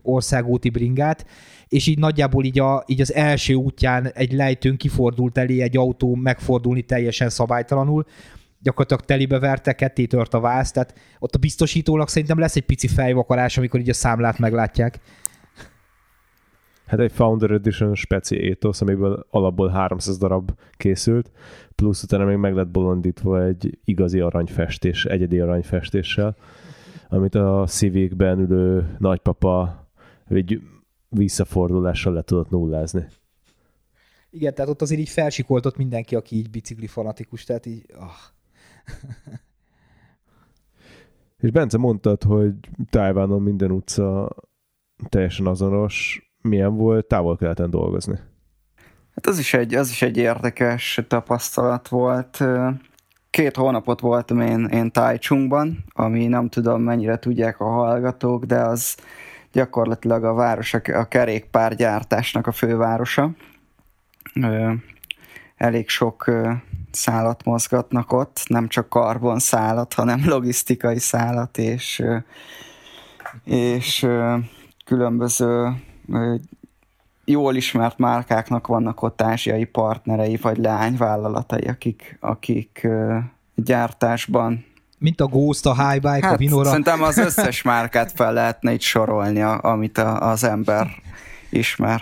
[0.01, 1.25] országúti bringát,
[1.67, 6.15] és így nagyjából így, a, így az első útján egy lejtőn kifordult elé egy autó
[6.15, 8.05] megfordulni teljesen szabálytalanul,
[8.61, 12.87] gyakorlatilag telibe verte, ketté tört a váz, tehát ott a biztosítólag szerintem lesz egy pici
[12.87, 14.99] fejvakarás, amikor így a számlát meglátják.
[16.89, 21.31] Hát egy Founder Edition speci étosz, amiből alapból 300 darab készült,
[21.75, 26.35] plusz utána még meg lett bolondítva egy igazi aranyfestés, egyedi aranyfestéssel,
[27.09, 29.85] amit a Civic-ben ülő nagypapa
[30.27, 30.61] egy
[31.09, 33.05] visszafordulással le tudott nullázni.
[34.29, 37.85] Igen, tehát ott azért így felsikoltott mindenki, aki így bicikli fanatikus, tehát így...
[37.99, 38.05] Oh.
[41.43, 42.53] És Bence mondtad, hogy
[42.89, 44.35] Tájvánon minden utca
[45.09, 46.28] teljesen azonos.
[46.41, 48.19] Milyen volt távol-keleten dolgozni?
[49.15, 52.43] Hát az is, egy, az is egy érdekes tapasztalat volt.
[53.29, 58.95] Két hónapot voltam én, én Taichungban, ami nem tudom mennyire tudják a hallgatók, de az
[59.51, 63.31] gyakorlatilag a város, a kerékpárgyártásnak a fővárosa.
[65.57, 66.31] Elég sok
[66.91, 72.03] szállat mozgatnak ott, nem csak karbon szállat, hanem logisztikai szállat, és,
[73.43, 74.07] és
[74.85, 75.73] különböző
[77.25, 82.87] jól ismert márkáknak vannak ott ázsiai partnerei, vagy leányvállalatai, akik, akik
[83.55, 84.67] gyártásban
[84.99, 86.69] mint a Ghost, a Highbike, hát, a Vinora.
[86.69, 90.87] Szerintem az összes márkát fel lehetne itt sorolni, amit a, az ember
[91.49, 92.01] ismer.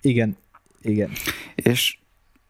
[0.00, 0.36] Igen,
[0.82, 1.10] igen.
[1.54, 1.98] És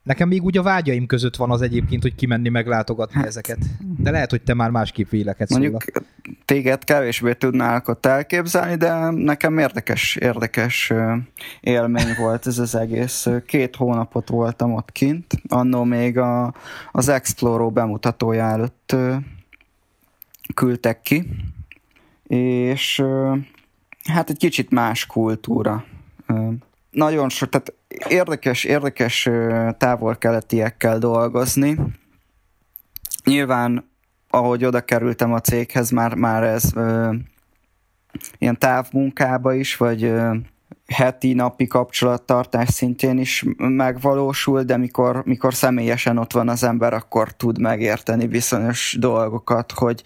[0.02, 3.26] Nekem még úgy a vágyaim között van az egyébként, hogy kimenni meglátogatni hát.
[3.26, 3.58] ezeket.
[3.98, 6.06] De lehet, hogy te már másképp vélekedsz Mondjuk szóla.
[6.44, 10.92] téged kevésbé tudnálok ott elképzelni, de nekem érdekes, érdekes
[11.60, 13.26] élmény volt ez az egész.
[13.46, 16.54] Két hónapot voltam ott kint, annó még a,
[16.92, 18.96] az Exploro bemutatója előtt
[20.54, 21.26] küldtek ki,
[22.26, 23.02] és
[24.04, 25.84] hát egy kicsit más kultúra.
[26.90, 27.74] Nagyon sok, tehát
[28.08, 29.28] érdekes, érdekes
[29.78, 31.76] távol-keletiekkel dolgozni.
[33.24, 33.90] Nyilván,
[34.30, 37.14] ahogy oda kerültem a céghez, már, már ez ö,
[38.38, 40.34] ilyen távmunkába is, vagy ö,
[40.86, 47.32] heti, napi kapcsolattartás szintjén is megvalósul, de mikor, mikor személyesen ott van az ember, akkor
[47.32, 50.02] tud megérteni bizonyos dolgokat, hogy,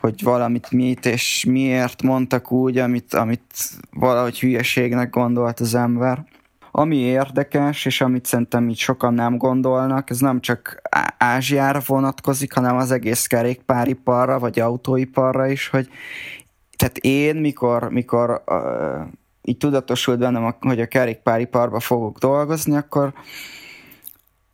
[0.00, 3.54] hogy valamit mit és miért mondtak úgy, amit, amit
[3.90, 6.24] valahogy hülyeségnek gondolt az ember.
[6.70, 10.82] Ami érdekes, és amit szerintem így sokan nem gondolnak, ez nem csak
[11.18, 15.88] Ázsiára vonatkozik, hanem az egész kerékpáriparra, vagy autóiparra is, hogy
[16.76, 19.06] tehát én, mikor, mikor uh,
[19.42, 23.12] így tudatosult bennem, hogy a kerékpáriparba fogok dolgozni, akkor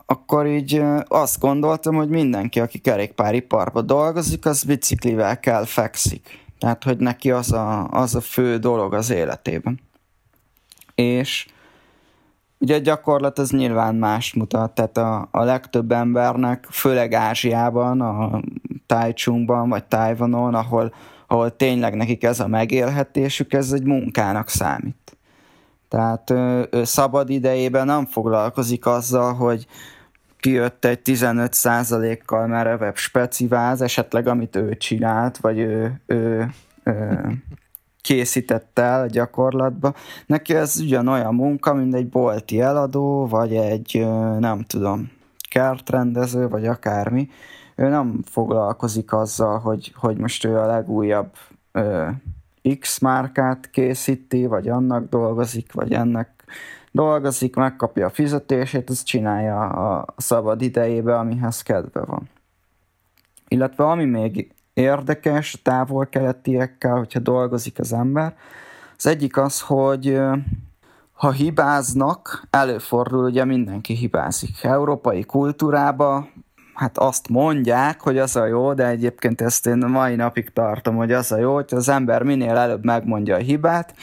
[0.07, 6.43] akkor így azt gondoltam, hogy mindenki, aki kerékpáriparba dolgozik, az biciklivel kell fekszik.
[6.59, 9.81] Tehát, hogy neki az a, az a fő dolog az életében.
[10.95, 11.47] És
[12.65, 18.41] Ugye a gyakorlat az nyilván más mutat, tehát a, a legtöbb embernek, főleg Ázsiában, a
[18.87, 20.95] Tájcsungban vagy Tájvanon, ahol,
[21.27, 25.17] ahol tényleg nekik ez a megélhetésük, ez egy munkának számít.
[25.89, 29.67] Tehát ő, ő szabad idejében nem foglalkozik azzal, hogy
[30.45, 36.51] kijött egy 15%-kal merevebb speciváz, esetleg amit ő csinált, vagy ő, ő,
[36.85, 37.19] ő
[38.01, 39.95] készített el gyakorlatba.
[40.27, 44.07] Neki ez ugyanolyan munka, mint egy bolti eladó, vagy egy,
[44.39, 45.11] nem tudom,
[45.51, 47.29] kertrendező, vagy akármi.
[47.77, 51.33] Ő nem foglalkozik azzal, hogy, hogy most ő a legújabb
[51.73, 52.09] ö,
[52.79, 56.45] X márkát készíti, vagy annak dolgozik, vagy ennek
[56.95, 62.29] dolgozik, megkapja a fizetését, azt csinálja a szabad idejébe, amihez kedve van.
[63.49, 68.37] Illetve ami még érdekes távol-keletiekkel, hogyha dolgozik az ember.
[68.97, 70.21] Az egyik az, hogy
[71.13, 74.65] ha hibáznak, előfordul, ugye mindenki hibázik.
[74.65, 76.29] Európai kultúrába
[76.75, 81.13] hát azt mondják, hogy az a jó, de egyébként ezt én mai napig tartom, hogy
[81.13, 83.95] az a jó, hogy az ember minél előbb megmondja a hibát,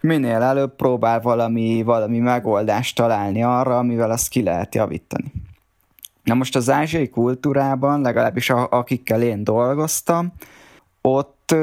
[0.00, 5.32] minél előbb próbál valami, valami megoldást találni arra, amivel azt ki lehet javítani.
[6.24, 10.32] Na most az ázsiai kultúrában, legalábbis akikkel én dolgoztam,
[11.00, 11.54] ott,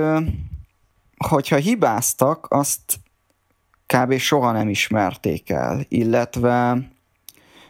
[1.18, 3.00] hogyha hibáztak, azt
[3.86, 4.18] kb.
[4.18, 6.78] soha nem ismerték el, illetve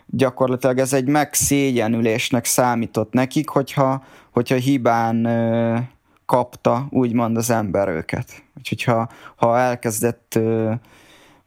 [0.09, 5.77] gyakorlatilag ez egy megszégyenülésnek számított nekik, hogyha, hogyha hibán ö,
[6.25, 8.43] kapta úgymond az ember őket.
[8.57, 10.73] Úgyhogy ha, ha elkezdett ö,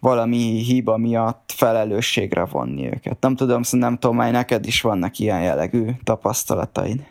[0.00, 3.20] valami hiba miatt felelősségre vonni őket.
[3.20, 3.62] Nem tudom,
[3.98, 7.06] tudom, hogy neked is vannak ilyen jellegű tapasztalataid.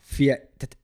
[0.00, 0.77] Fie, tehát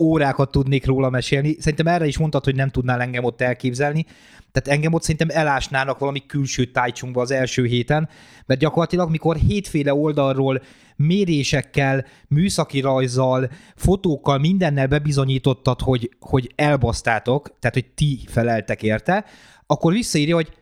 [0.00, 1.56] órákat tudnék róla mesélni.
[1.58, 4.06] Szerintem erre is mondtad, hogy nem tudnál engem ott elképzelni.
[4.52, 8.08] Tehát engem ott szerintem elásnának valami külső tájcsunkba az első héten,
[8.46, 10.62] mert gyakorlatilag mikor hétféle oldalról
[10.96, 19.24] mérésekkel, műszaki rajzzal, fotókkal, mindennel bebizonyítottad, hogy, hogy elbasztátok, tehát hogy ti feleltek érte,
[19.66, 20.52] akkor visszaírja, hogy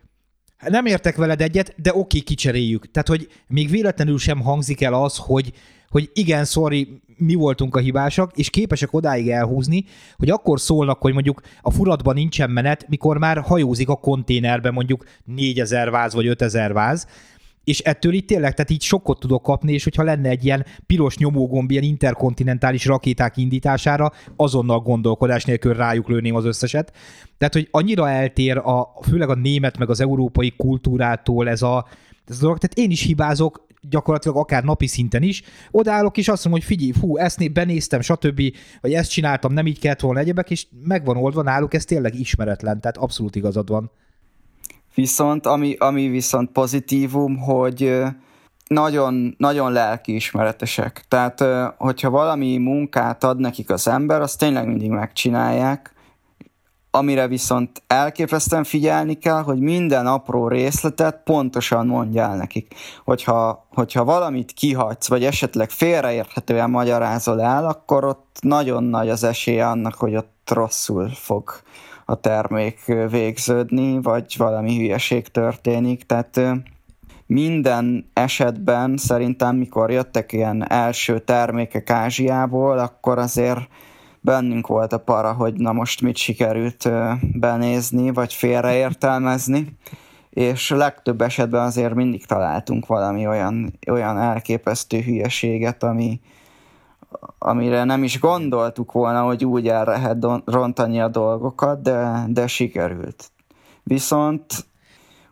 [0.67, 2.91] nem értek veled egyet, de oké, kicseréljük.
[2.91, 5.53] Tehát, hogy még véletlenül sem hangzik el az, hogy,
[5.91, 9.85] hogy igen, sorry, mi voltunk a hibásak, és képesek odáig elhúzni,
[10.17, 15.05] hogy akkor szólnak, hogy mondjuk a furatban nincsen menet, mikor már hajózik a konténerbe mondjuk
[15.25, 17.07] 4000 váz vagy 5000 váz,
[17.69, 21.17] és ettől itt tényleg, tehát így sokkot tudok kapni, és hogyha lenne egy ilyen piros
[21.17, 26.93] nyomógomb ilyen interkontinentális rakéták indítására, azonnal gondolkodás nélkül rájuk lőném az összeset.
[27.39, 31.87] Tehát, hogy annyira eltér a, főleg a német meg az európai kultúrától ez a,
[32.27, 32.59] ez a dolog.
[32.59, 36.93] Tehát én is hibázok, gyakorlatilag akár napi szinten is, odállok és azt mondom, hogy figyelj,
[36.93, 38.43] fú, ezt benéztem, stb.,
[38.81, 42.81] vagy ezt csináltam, nem így kellett volna egyebek, és megvan oldva náluk, ez tényleg ismeretlen,
[42.81, 43.91] tehát abszolút igazad van.
[44.95, 48.03] Viszont, ami, ami viszont pozitívum, hogy
[48.67, 51.05] nagyon, nagyon lelkiismeretesek.
[51.09, 51.45] Tehát,
[51.77, 55.93] hogyha valami munkát ad nekik az ember, azt tényleg mindig megcsinálják,
[56.91, 62.75] amire viszont elképesztően figyelni kell, hogy minden apró részletet pontosan mondjál nekik.
[63.05, 69.67] Hogyha, hogyha valamit kihagysz, vagy esetleg félreérthetően magyarázol el, akkor ott nagyon nagy az esélye
[69.69, 71.51] annak, hogy ott rosszul fog
[72.05, 76.07] a termék végződni, vagy valami hülyeség történik.
[76.07, 76.41] Tehát
[77.27, 83.61] minden esetben szerintem, mikor jöttek ilyen első termékek Ázsiából, akkor azért
[84.21, 86.91] bennünk volt a para, hogy na most mit sikerült
[87.33, 89.77] benézni, vagy félreértelmezni,
[90.31, 96.21] és legtöbb esetben azért mindig találtunk valami olyan, olyan elképesztő hülyeséget, ami,
[97.39, 103.31] amire nem is gondoltuk volna, hogy úgy el lehet rontani a dolgokat, de, de sikerült.
[103.83, 104.67] Viszont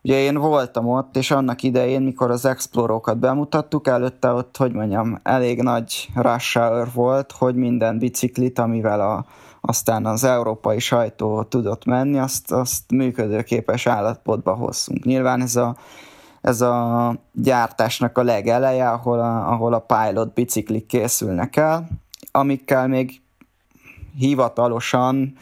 [0.07, 5.21] ugye én voltam ott, és annak idején, mikor az Explorokat bemutattuk, előtte ott, hogy mondjam,
[5.23, 9.25] elég nagy rush hour volt, hogy minden biciklit, amivel a,
[9.61, 15.05] aztán az európai sajtó tudott menni, azt, azt működőképes állapotba hozzunk.
[15.05, 15.77] Nyilván ez a
[16.41, 21.89] ez a gyártásnak a legeleje, ahol a, ahol a pilot biciklik készülnek el,
[22.33, 23.21] amikkel még
[24.19, 25.37] hivatalosan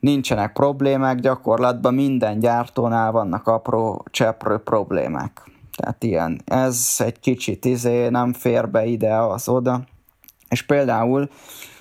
[0.00, 5.42] nincsenek problémák, gyakorlatban minden gyártónál vannak apró cseprő problémák.
[5.76, 9.84] Tehát ilyen, ez egy kicsit izé nem fér be ide, az oda.
[10.48, 11.28] És például,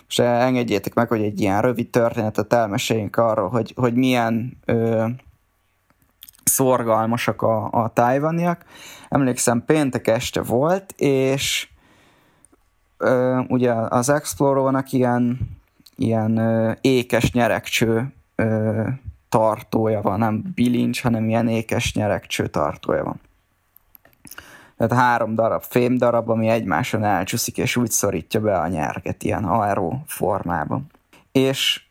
[0.03, 5.07] most engedjétek meg, hogy egy ilyen rövid történetet elmeséljünk arról, hogy, hogy milyen ö,
[6.43, 8.65] szorgalmasak a, a tájvaniak.
[9.09, 11.69] Emlékszem, péntek este volt, és
[12.97, 15.39] ö, ugye az Explorónak ilyen,
[15.99, 16.39] ilyen
[16.81, 18.13] ékes nyerekcső
[19.29, 23.19] tartója van, nem bilincs, hanem ilyen ékes nyerekcső tartója van.
[24.77, 29.43] Tehát három darab fém darab, ami egymáson elcsúszik, és úgy szorítja be a nyerget ilyen
[29.43, 30.85] aero formában.
[31.31, 31.81] És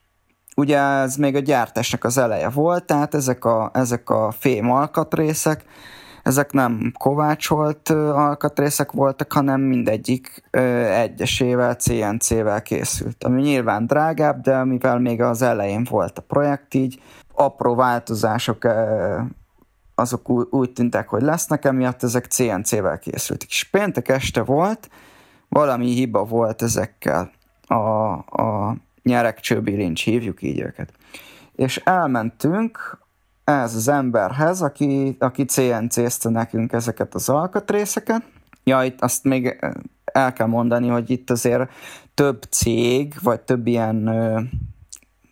[0.57, 5.65] ugye ez még a gyártásnak az eleje volt, tehát ezek a, ezek a fém alkatrészek,
[6.29, 10.43] ezek nem kovácsolt alkatrészek voltak, hanem mindegyik
[10.91, 17.03] egyesével, CNC-vel készült, ami nyilván drágább, de mivel még az elején volt a projekt, így
[17.35, 18.69] apró változások
[19.95, 23.49] azok úgy tűntek, hogy lesznek, emiatt ezek CNC-vel készültek.
[23.49, 24.91] És péntek este volt,
[25.49, 27.31] valami hiba volt ezekkel
[27.67, 27.75] a,
[28.43, 30.93] a nyerekcsőbilincs, hívjuk így őket.
[31.55, 32.99] És elmentünk
[33.49, 38.23] ez az emberhez, aki, aki CNC-zte nekünk ezeket az alkatrészeket.
[38.65, 39.59] Ja, itt azt még
[40.05, 41.71] el kell mondani, hogy itt azért
[42.15, 44.11] több cég, vagy több ilyen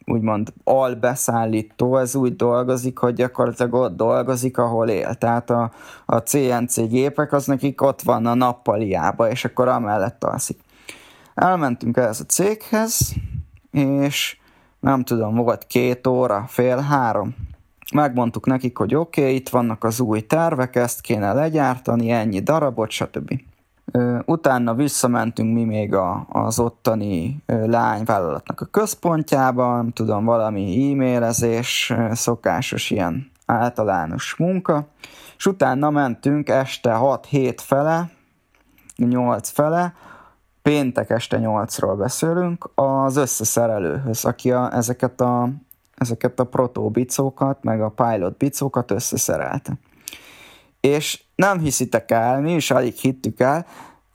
[0.05, 5.15] úgymond albeszállító, ez úgy dolgozik, hogy gyakorlatilag ott dolgozik, ahol él.
[5.15, 5.71] Tehát a,
[6.07, 10.59] a CNC gépek, az nekik ott van a nappaliába, és akkor amellett alszik.
[11.35, 13.15] Elmentünk ehhez a céghez,
[13.71, 14.39] és
[14.81, 17.35] nem tudom, volt két óra, fél három.
[17.97, 22.91] Megmondtuk nekik, hogy oké, okay, itt vannak az új tervek, ezt kéne legyártani, ennyi darabot,
[22.91, 23.41] stb.
[24.25, 32.91] Utána visszamentünk mi még a, az ottani lányvállalatnak a központjába, nem tudom, valami e-mailezés, szokásos
[32.91, 34.87] ilyen általános munka,
[35.37, 38.11] és utána mentünk este 6-7 fele,
[38.97, 39.95] 8 fele,
[40.63, 45.49] péntek este 8-ról beszélünk, az összeszerelőhöz, aki a, ezeket a
[45.97, 49.73] ezeket a protóbicókat, meg a pilot bicókat összeszerelte.
[50.81, 53.67] És nem hiszitek el, mi is alig hittük el,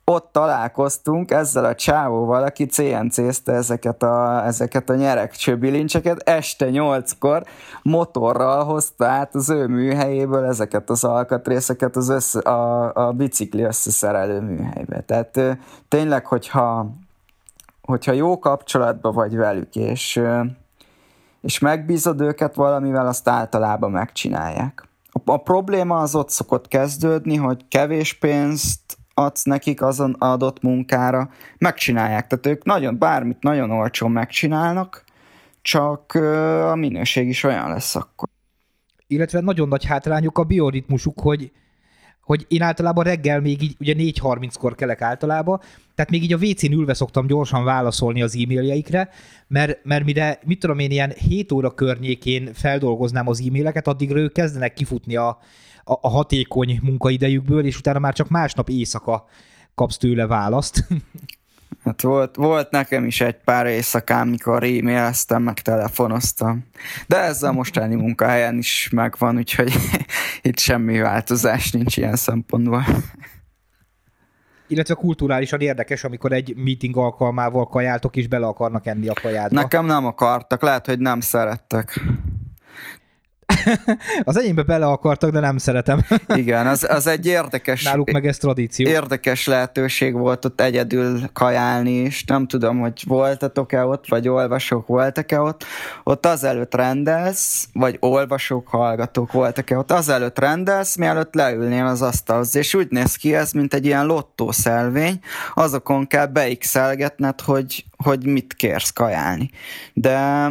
[0.05, 7.43] ott találkoztunk ezzel a csávóval, aki CNC-zte ezeket a, ezeket a nyerekcsőbilincseket, este nyolckor
[7.81, 14.39] motorral hozta át az ő műhelyéből ezeket az alkatrészeket az össze, a, a bicikli összeszerelő
[14.39, 15.01] műhelybe.
[15.01, 15.39] Tehát
[15.87, 16.89] tényleg, hogyha,
[17.81, 20.21] hogyha jó kapcsolatban vagy velük, és,
[21.41, 24.87] és megbízod őket valamivel, azt általában megcsinálják.
[25.25, 32.27] A, probléma az ott szokott kezdődni, hogy kevés pénzt adsz nekik azon adott munkára, megcsinálják.
[32.27, 35.03] Tehát ők nagyon, bármit nagyon olcsón megcsinálnak,
[35.61, 36.13] csak
[36.71, 38.29] a minőség is olyan lesz akkor.
[39.07, 41.51] Illetve nagyon nagy hátrányuk a bioritmusuk, hogy
[42.23, 45.59] hogy én általában reggel még így, ugye 4.30-kor kelek általában,
[45.95, 49.09] tehát még így a WC-n ülve szoktam gyorsan válaszolni az e-mailjeikre,
[49.47, 54.33] mert, mert mire, mit tudom én, ilyen 7 óra környékén feldolgoznám az e-maileket, addigra ők
[54.33, 55.27] kezdenek kifutni a,
[55.83, 59.25] a, a hatékony munkaidejükből, és utána már csak másnap éjszaka
[59.75, 60.87] kapsz tőle választ.
[61.83, 66.65] Hát volt, volt nekem is egy pár éjszakám, mikor e-maileztem, meg telefonoztam.
[67.07, 69.73] De ez a mostani munkahelyen is megvan, úgyhogy
[70.41, 72.85] itt semmi változás nincs ilyen szempontból.
[74.67, 79.61] Illetve kulturálisan érdekes, amikor egy meeting alkalmával kajáltok, és bele akarnak enni a kajádba.
[79.61, 82.01] Nekem nem akartak, lehet, hogy nem szerettek.
[84.23, 86.05] az enyémbe bele akartak, de nem szeretem.
[86.35, 87.83] Igen, az, az egy érdekes...
[87.83, 88.87] Náluk meg ez tradíció.
[88.87, 92.23] Érdekes lehetőség volt ott egyedül kajálni is.
[92.23, 95.63] Nem tudom, hogy voltatok-e ott, vagy olvasók voltak-e ott.
[96.03, 102.55] Ott azelőtt rendelsz, vagy olvasók, hallgatók voltak-e ott, azelőtt rendelsz, mielőtt leülnél az asztalhoz.
[102.55, 105.19] És úgy néz ki ez, mint egy ilyen lottószelvény.
[105.53, 109.49] Azokon kell beixelgetned, hogy, hogy mit kérsz kajálni.
[109.93, 110.49] De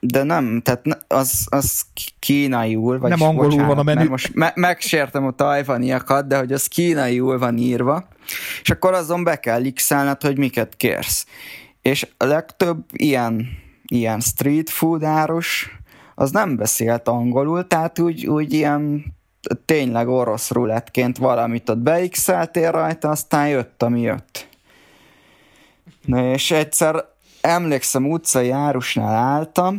[0.00, 1.84] de nem, tehát az, az
[2.18, 4.08] kínaiul, vagy nem angolul bocsánat, van a menü.
[4.08, 8.08] Most me- megsértem a tajvaniakat, de hogy az kínaiul van írva,
[8.62, 11.26] és akkor azon be kell x hogy miket kérsz.
[11.82, 13.48] És a legtöbb ilyen,
[13.86, 15.78] ilyen street food árus,
[16.14, 19.04] az nem beszélt angolul, tehát úgy, úgy ilyen
[19.64, 24.48] tényleg orosz rulettként valamit ott beixeltél rajta, aztán jött, ami jött.
[26.04, 27.04] Na és egyszer
[27.40, 29.78] emlékszem, utcai árusnál álltam,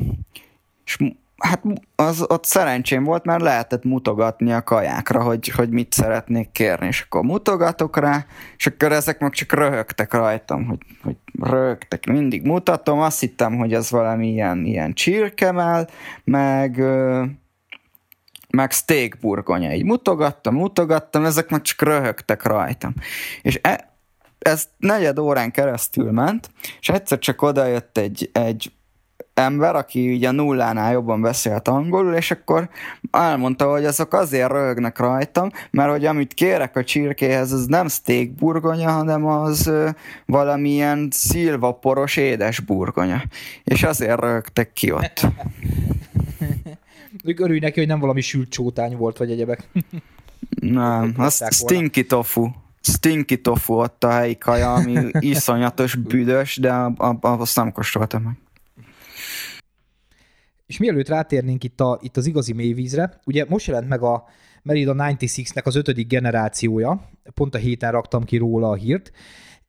[0.86, 0.98] és
[1.38, 1.62] hát
[1.96, 7.02] az ott szerencsém volt, mert lehetett mutogatni a kajákra, hogy, hogy mit szeretnék kérni, és
[7.02, 8.26] akkor mutogatok rá,
[8.58, 13.74] és akkor ezek meg csak röhögtek rajtam, hogy, hogy röhögtek, mindig mutatom, azt hittem, hogy
[13.74, 15.88] ez valami ilyen, ilyen csirkemel,
[16.24, 16.84] meg
[18.52, 19.74] meg steak burgonya.
[19.74, 22.94] Így mutogattam, mutogattam, ezek meg csak röhögtek rajtam.
[23.42, 23.91] És e,
[24.42, 28.72] ez negyed órán keresztül ment, és egyszer csak odajött egy, egy
[29.34, 32.70] ember, aki ugye nullánál jobban beszélt angolul, és akkor
[33.12, 38.30] elmondta, hogy azok azért röhögnek rajtam, mert hogy amit kérek a csirkéhez, az nem steak
[38.30, 39.90] burgonya, hanem az ö,
[40.26, 43.24] valamilyen szilvaporos édes burgonya.
[43.64, 45.28] És azért röhögtek ki ott.
[47.24, 49.70] Örülj neki, hogy nem valami sült csótány volt, vagy egyebek.
[50.62, 52.50] Nem, az stinky tofu
[52.82, 58.38] stinky tofu ott a helyi kaja, ami iszonyatos büdös, de azt nem kóstoltam meg.
[60.66, 64.24] És mielőtt rátérnénk itt, a, itt az igazi mélyvízre, ugye most jelent meg a
[64.64, 69.12] Merida 96-nek az ötödik generációja, pont a héten raktam ki róla a hírt,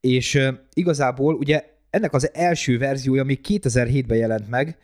[0.01, 0.39] és
[0.73, 4.79] igazából ugye ennek az első verziója még 2007-ben jelent meg,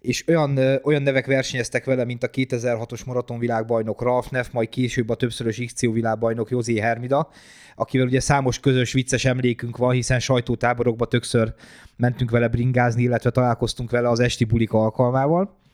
[0.00, 5.14] és olyan, olyan nevek versenyeztek vele, mint a 2006-os maratonvilágbajnok Ralf Neff, majd később a
[5.14, 7.28] többszörös XCO világbajnok José Hermida,
[7.74, 11.54] akivel ugye számos közös vicces emlékünk van, hiszen sajtótáborokba többször
[11.96, 15.64] mentünk vele bringázni, illetve találkoztunk vele az esti bulik alkalmával.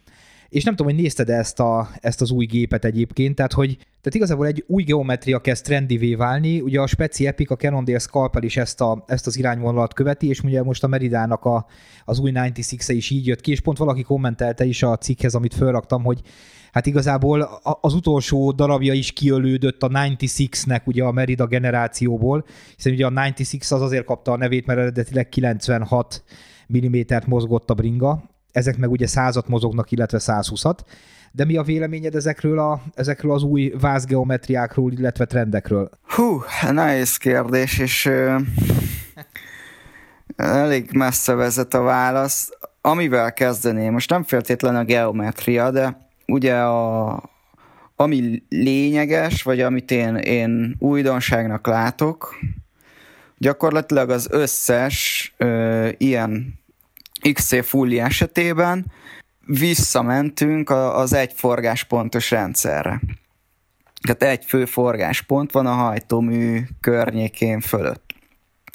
[0.53, 4.15] És nem tudom, hogy nézted ezt, a, ezt az új gépet egyébként, tehát hogy tehát
[4.15, 8.57] igazából egy új geometria kezd trendivé válni, ugye a Speci Epic, a Cannondale Scalpel is
[8.57, 11.67] ezt, a, ezt az irányvonalat követi, és ugye most a Meridának a,
[12.05, 15.55] az új 96-e is így jött ki, és pont valaki kommentelte is a cikkhez, amit
[15.55, 16.21] felraktam, hogy
[16.73, 22.45] hát igazából az utolsó darabja is kiölődött a 96-nek, ugye a Merida generációból,
[22.77, 26.23] hiszen ugye a 96 az azért kapta a nevét, mert eredetileg 96
[26.79, 26.97] mm
[27.27, 30.79] mozgott a bringa, ezek meg ugye százat mozognak, illetve 120-at.
[31.33, 35.91] De mi a véleményed ezekről, a, ezekről az új vázgeometriákról, illetve trendekről?
[36.03, 38.37] Hú, nehéz kérdés, és ö,
[40.37, 42.51] elég messze vezet a válasz.
[42.81, 47.23] Amivel kezdeném, most nem feltétlenül a geometria, de ugye a,
[47.97, 52.39] ami lényeges, vagy amit én, én újdonságnak látok,
[53.39, 56.62] gyakorlatilag az összes ö, ilyen
[57.33, 58.85] XC Fully esetében
[59.47, 63.01] visszamentünk az egy forgáspontos rendszerre.
[64.03, 68.13] Tehát egy fő forgáspont van a hajtómű környékén fölött.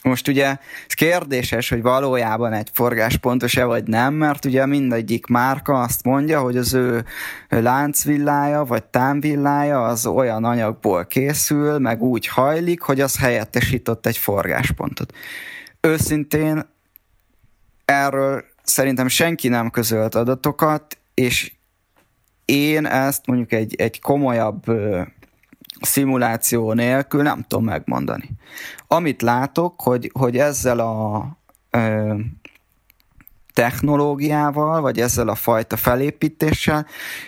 [0.04, 0.46] Most ugye
[0.88, 6.58] ez kérdéses, hogy valójában egy forgáspontos-e vagy nem, mert ugye mindegyik márka azt mondja, hogy
[6.58, 7.06] az ő
[7.50, 15.14] láncvillája vagy támvillája az olyan anyagból készül, meg úgy hajlik, hogy az helyettesított egy forgáspontot.
[15.82, 16.66] Őszintén
[17.88, 21.54] erről szerintem senki nem közölt adatokat, és
[22.46, 24.64] én ezt mondjuk egy, egy komolyabb
[25.82, 28.30] szimuláció nélkül nem tudom megmondani.
[28.88, 31.26] Amit látok, hogy, hogy ezzel a
[31.70, 32.16] ö,
[33.54, 36.86] technológiával, vagy ezzel a fajta felépítéssel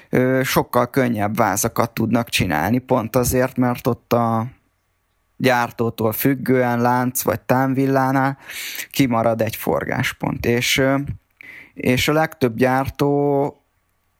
[0.09, 4.47] ö, sokkal könnyebb vázakat tudnak csinálni, pont azért, mert ott a
[5.39, 8.37] gyártótól függően lánc vagy támvillánál
[8.91, 10.45] kimarad egy forgáspont.
[10.45, 10.81] És,
[11.73, 13.53] és a legtöbb gyártó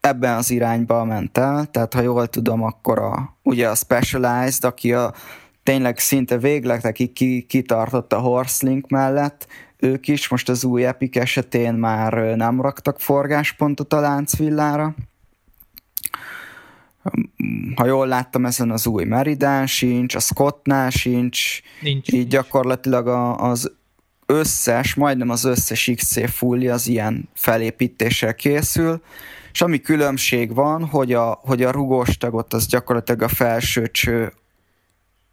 [0.00, 4.92] ebben az irányba ment el, tehát ha jól tudom, akkor a, ugye a Specialized, aki
[4.92, 5.14] a
[5.62, 9.46] tényleg szinte végletekig ki, kitartott a Horselink mellett,
[9.76, 14.94] ők is most az új Epic esetén már nem raktak forgáspontot a láncvillára.
[17.74, 22.30] Ha jól láttam, ezen az új Meridán sincs, a Scottnál sincs, nincs, így nincs.
[22.30, 23.72] gyakorlatilag a, az
[24.26, 29.02] összes, majdnem az összes XC Fully az ilyen felépítéssel készül,
[29.52, 34.32] és ami különbség van, hogy a, hogy a rugós tagot az gyakorlatilag a felső cső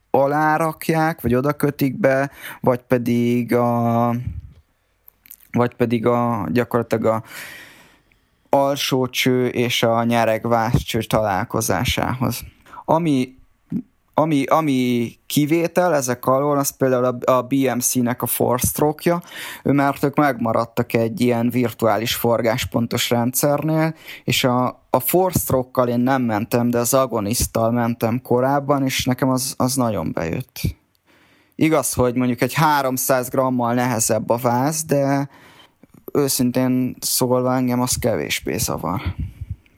[0.09, 4.15] alá rakják, vagy oda kötik be, vagy pedig a
[5.51, 7.23] vagy pedig a gyakorlatilag a
[8.49, 12.43] alsó cső és a nyeregvászcső találkozásához.
[12.85, 13.37] Ami
[14.19, 19.21] ami, ami kivétel ezek alól, az például a, a BMC-nek a force stroke-ja,
[19.63, 26.21] mert ők megmaradtak egy ilyen virtuális forgáspontos rendszernél, és a, a force stroke én nem
[26.21, 30.59] mentem, de az agonisztal mentem korábban, és nekem az, az nagyon bejött.
[31.55, 35.29] Igaz, hogy mondjuk egy 300 grammal nehezebb a váz, de
[36.13, 39.01] őszintén szólva engem az kevésbé zavar.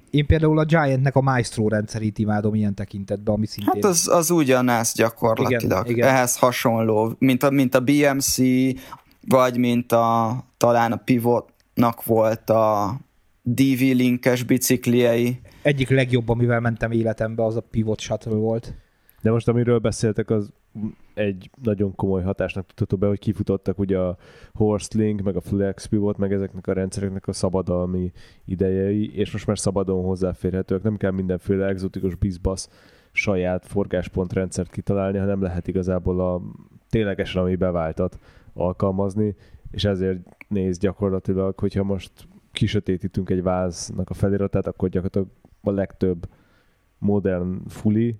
[0.09, 3.73] Én például a Giantnek a Maestro rendszerét imádom ilyen tekintetben, ami szintén...
[3.73, 5.85] Hát az, az ugyanez gyakorlatilag.
[5.85, 6.07] Igen, igen.
[6.07, 8.37] Ehhez hasonló, mint a, mint a BMC,
[9.27, 12.95] vagy mint a talán a Pivotnak volt a
[13.41, 15.39] DV linkes bicikliei.
[15.61, 18.73] Egyik legjobb, amivel mentem életembe, az a Pivot Shuttle volt.
[19.21, 20.49] De most amiről beszéltek, az
[21.19, 24.17] egy nagyon komoly hatásnak tudható be, hogy kifutottak ugye a
[24.53, 28.11] Horselink, meg a Flex Pivot, meg ezeknek a rendszereknek a szabadalmi
[28.45, 30.83] idejei, és most már szabadon hozzáférhetők.
[30.83, 32.69] Nem kell mindenféle exotikus bizbasz
[33.11, 36.41] saját forgáspontrendszert kitalálni, hanem lehet igazából a
[36.89, 38.19] ténylegesen, ami beváltat
[38.53, 39.35] alkalmazni,
[39.71, 42.11] és ezért néz gyakorlatilag, hogyha most
[42.51, 45.27] kisötétítünk egy váznak a feliratát, akkor gyakorlatilag
[45.61, 46.29] a legtöbb
[46.97, 48.15] modern fuli,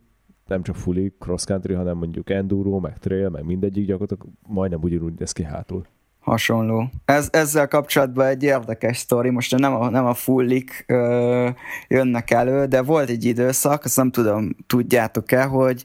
[0.49, 5.13] nem csak fully cross country, hanem mondjuk enduro, meg trail, meg mindegyik gyakorlatilag majdnem ugyanúgy
[5.17, 5.85] néz ki hátul.
[6.19, 6.89] Hasonló.
[7.05, 11.49] Ez, ezzel kapcsolatban egy érdekes sztori, most nem a, nem a fullik ö,
[11.87, 15.83] jönnek elő, de volt egy időszak, azt nem tudom, tudjátok-e, hogy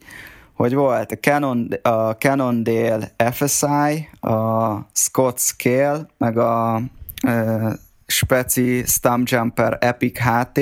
[0.55, 6.83] hogy volt a, Canon, a Cannondale FSI, a Scott Scale, meg a
[7.27, 7.69] ö,
[8.07, 10.61] Speci Stumpjumper Epic HT,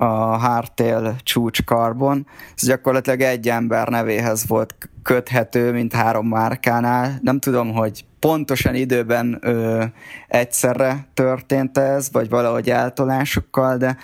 [0.00, 2.26] a Hardtail csúcs karbon.
[2.56, 7.18] Ez gyakorlatilag egy ember nevéhez volt köthető, mint három márkánál.
[7.22, 9.84] Nem tudom, hogy pontosan időben ö,
[10.28, 13.96] egyszerre történt ez, vagy valahogy eltolásokkal, de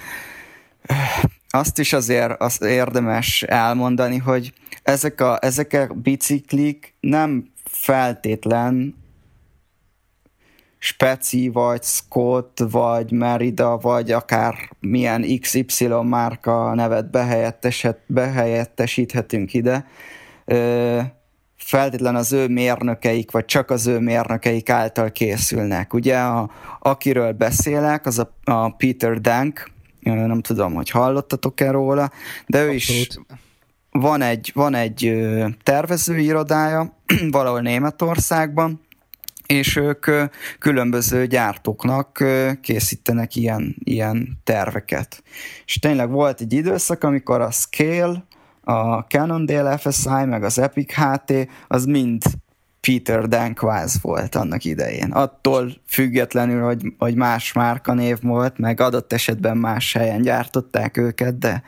[0.86, 0.94] ö,
[1.50, 8.94] azt is azért azt érdemes elmondani, hogy ezek a, ezek a biciklik nem feltétlen
[10.86, 17.10] Speci, vagy Scott, vagy Merida, vagy akár milyen XY márka nevet
[18.06, 19.86] behelyettesíthetünk ide.
[21.56, 25.94] Feltétlen az ő mérnökeik, vagy csak az ő mérnökeik által készülnek.
[25.94, 29.70] Ugye, a, akiről beszélek, az a, a Peter Dank,
[30.00, 32.10] nem tudom, hogy hallottatok-e róla,
[32.46, 33.06] de ő Abszolút.
[33.06, 33.18] is
[33.90, 35.14] van egy, van egy
[35.62, 36.96] tervezőirodája
[37.30, 38.85] valahol Németországban,
[39.46, 40.06] és ők
[40.58, 42.24] különböző gyártóknak
[42.60, 45.22] készítenek ilyen, ilyen terveket.
[45.64, 48.24] És tényleg volt egy időszak, amikor a Scale,
[48.60, 51.32] a Cannondale FSI, meg az Epic HT,
[51.68, 52.22] az mind
[52.80, 55.12] Peter Dankváz volt annak idején.
[55.12, 61.62] Attól függetlenül, hogy, hogy más márkanév volt, meg adott esetben más helyen gyártották őket, de,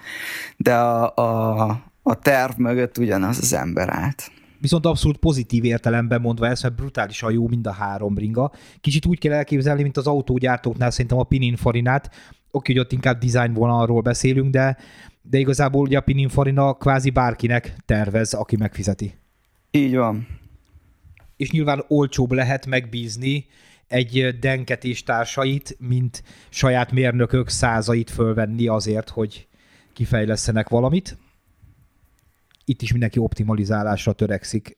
[0.57, 4.31] de a, a, a terv mögött ugyanaz az ember állt.
[4.61, 8.53] Viszont abszolút pozitív értelemben mondva ezt, mert brutálisan jó mind a három bringa.
[8.81, 12.15] Kicsit úgy kell elképzelni, mint az autógyártóknál szerintem a Pininfarinát.
[12.51, 14.77] Oké, hogy ott inkább design vonalról beszélünk, de,
[15.23, 19.15] de igazából ugye a Pininfarina kvázi bárkinek tervez, aki megfizeti.
[19.71, 20.27] Így van
[21.39, 23.47] és nyilván olcsóbb lehet megbízni
[23.87, 29.47] egy denket és társait, mint saját mérnökök százait fölvenni azért, hogy
[29.93, 31.19] kifejlesztenek valamit.
[32.69, 34.77] Itt is mindenki optimalizálásra törekszik.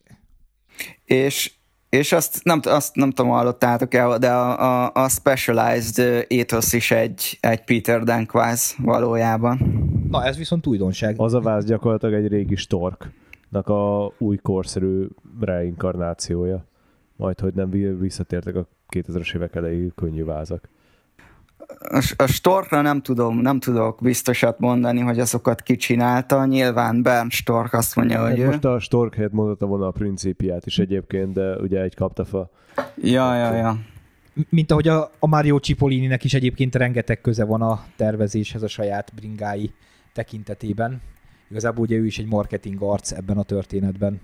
[1.05, 1.53] És,
[1.89, 6.91] és azt nem, azt nem tudom, hallottátok el, de a, a, a Specialized Ethos is
[6.91, 9.59] egy, egy Peter Dankváz valójában.
[10.11, 11.15] Na, ez viszont újdonság.
[11.19, 13.11] Az a váz gyakorlatilag egy régi stork
[13.53, 15.07] a új korszerű
[15.41, 16.65] reinkarnációja.
[17.17, 18.67] Majd, hogy nem visszatértek a
[18.97, 20.69] 2000-es évek elejé könnyű vázak.
[22.17, 26.45] A, Storkra nem tudom, nem tudok biztosat mondani, hogy azokat kicsinálta.
[26.45, 30.67] Nyilván Bernd Stork azt mondja, hát hogy Most a Stork helyett mondta volna a principiát
[30.67, 32.51] is egyébként, de ugye egy kaptafa.
[32.97, 33.79] Ja, ja, ja.
[34.49, 39.13] Mint ahogy a, a Mario Cipollininek is egyébként rengeteg köze van a tervezéshez a saját
[39.15, 39.73] bringái
[40.13, 41.01] tekintetében.
[41.51, 44.21] Igazából ugye ő is egy marketing arc ebben a történetben.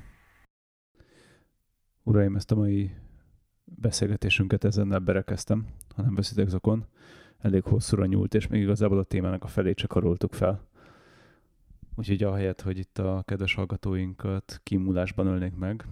[2.03, 2.91] Uraim, ezt a mai
[3.65, 5.67] beszélgetésünket ezennel berekeztem,
[5.97, 6.87] ha nem veszitek zokon.
[7.39, 10.69] Elég hosszúra nyúlt, és még igazából a témának a felét csak karoltuk fel.
[11.95, 15.87] Úgyhogy ahelyett, hogy itt a kedves hallgatóinkat kimúlásban ölnék meg,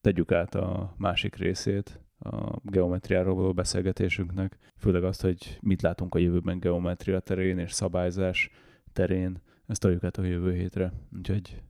[0.00, 6.18] tegyük át a másik részét a geometriáról való beszélgetésünknek, főleg azt, hogy mit látunk a
[6.18, 8.50] jövőben geometria terén és szabályzás
[8.92, 10.92] terén, ezt adjuk át a jövő hétre.
[11.16, 11.62] Úgyhogy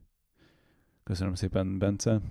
[1.03, 2.21] köszönöm szépen, Bence.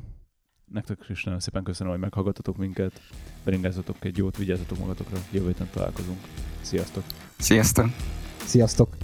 [0.73, 3.01] Nektek is nagyon szépen köszönöm, hogy meghallgattatok minket.
[3.45, 5.19] Beringázatok egy jót, vigyázzatok magatokra.
[5.31, 6.19] Jövő héten találkozunk.
[6.61, 7.05] Sziasztok!
[7.39, 7.87] Sziasztok!
[8.45, 8.97] Sziasztok!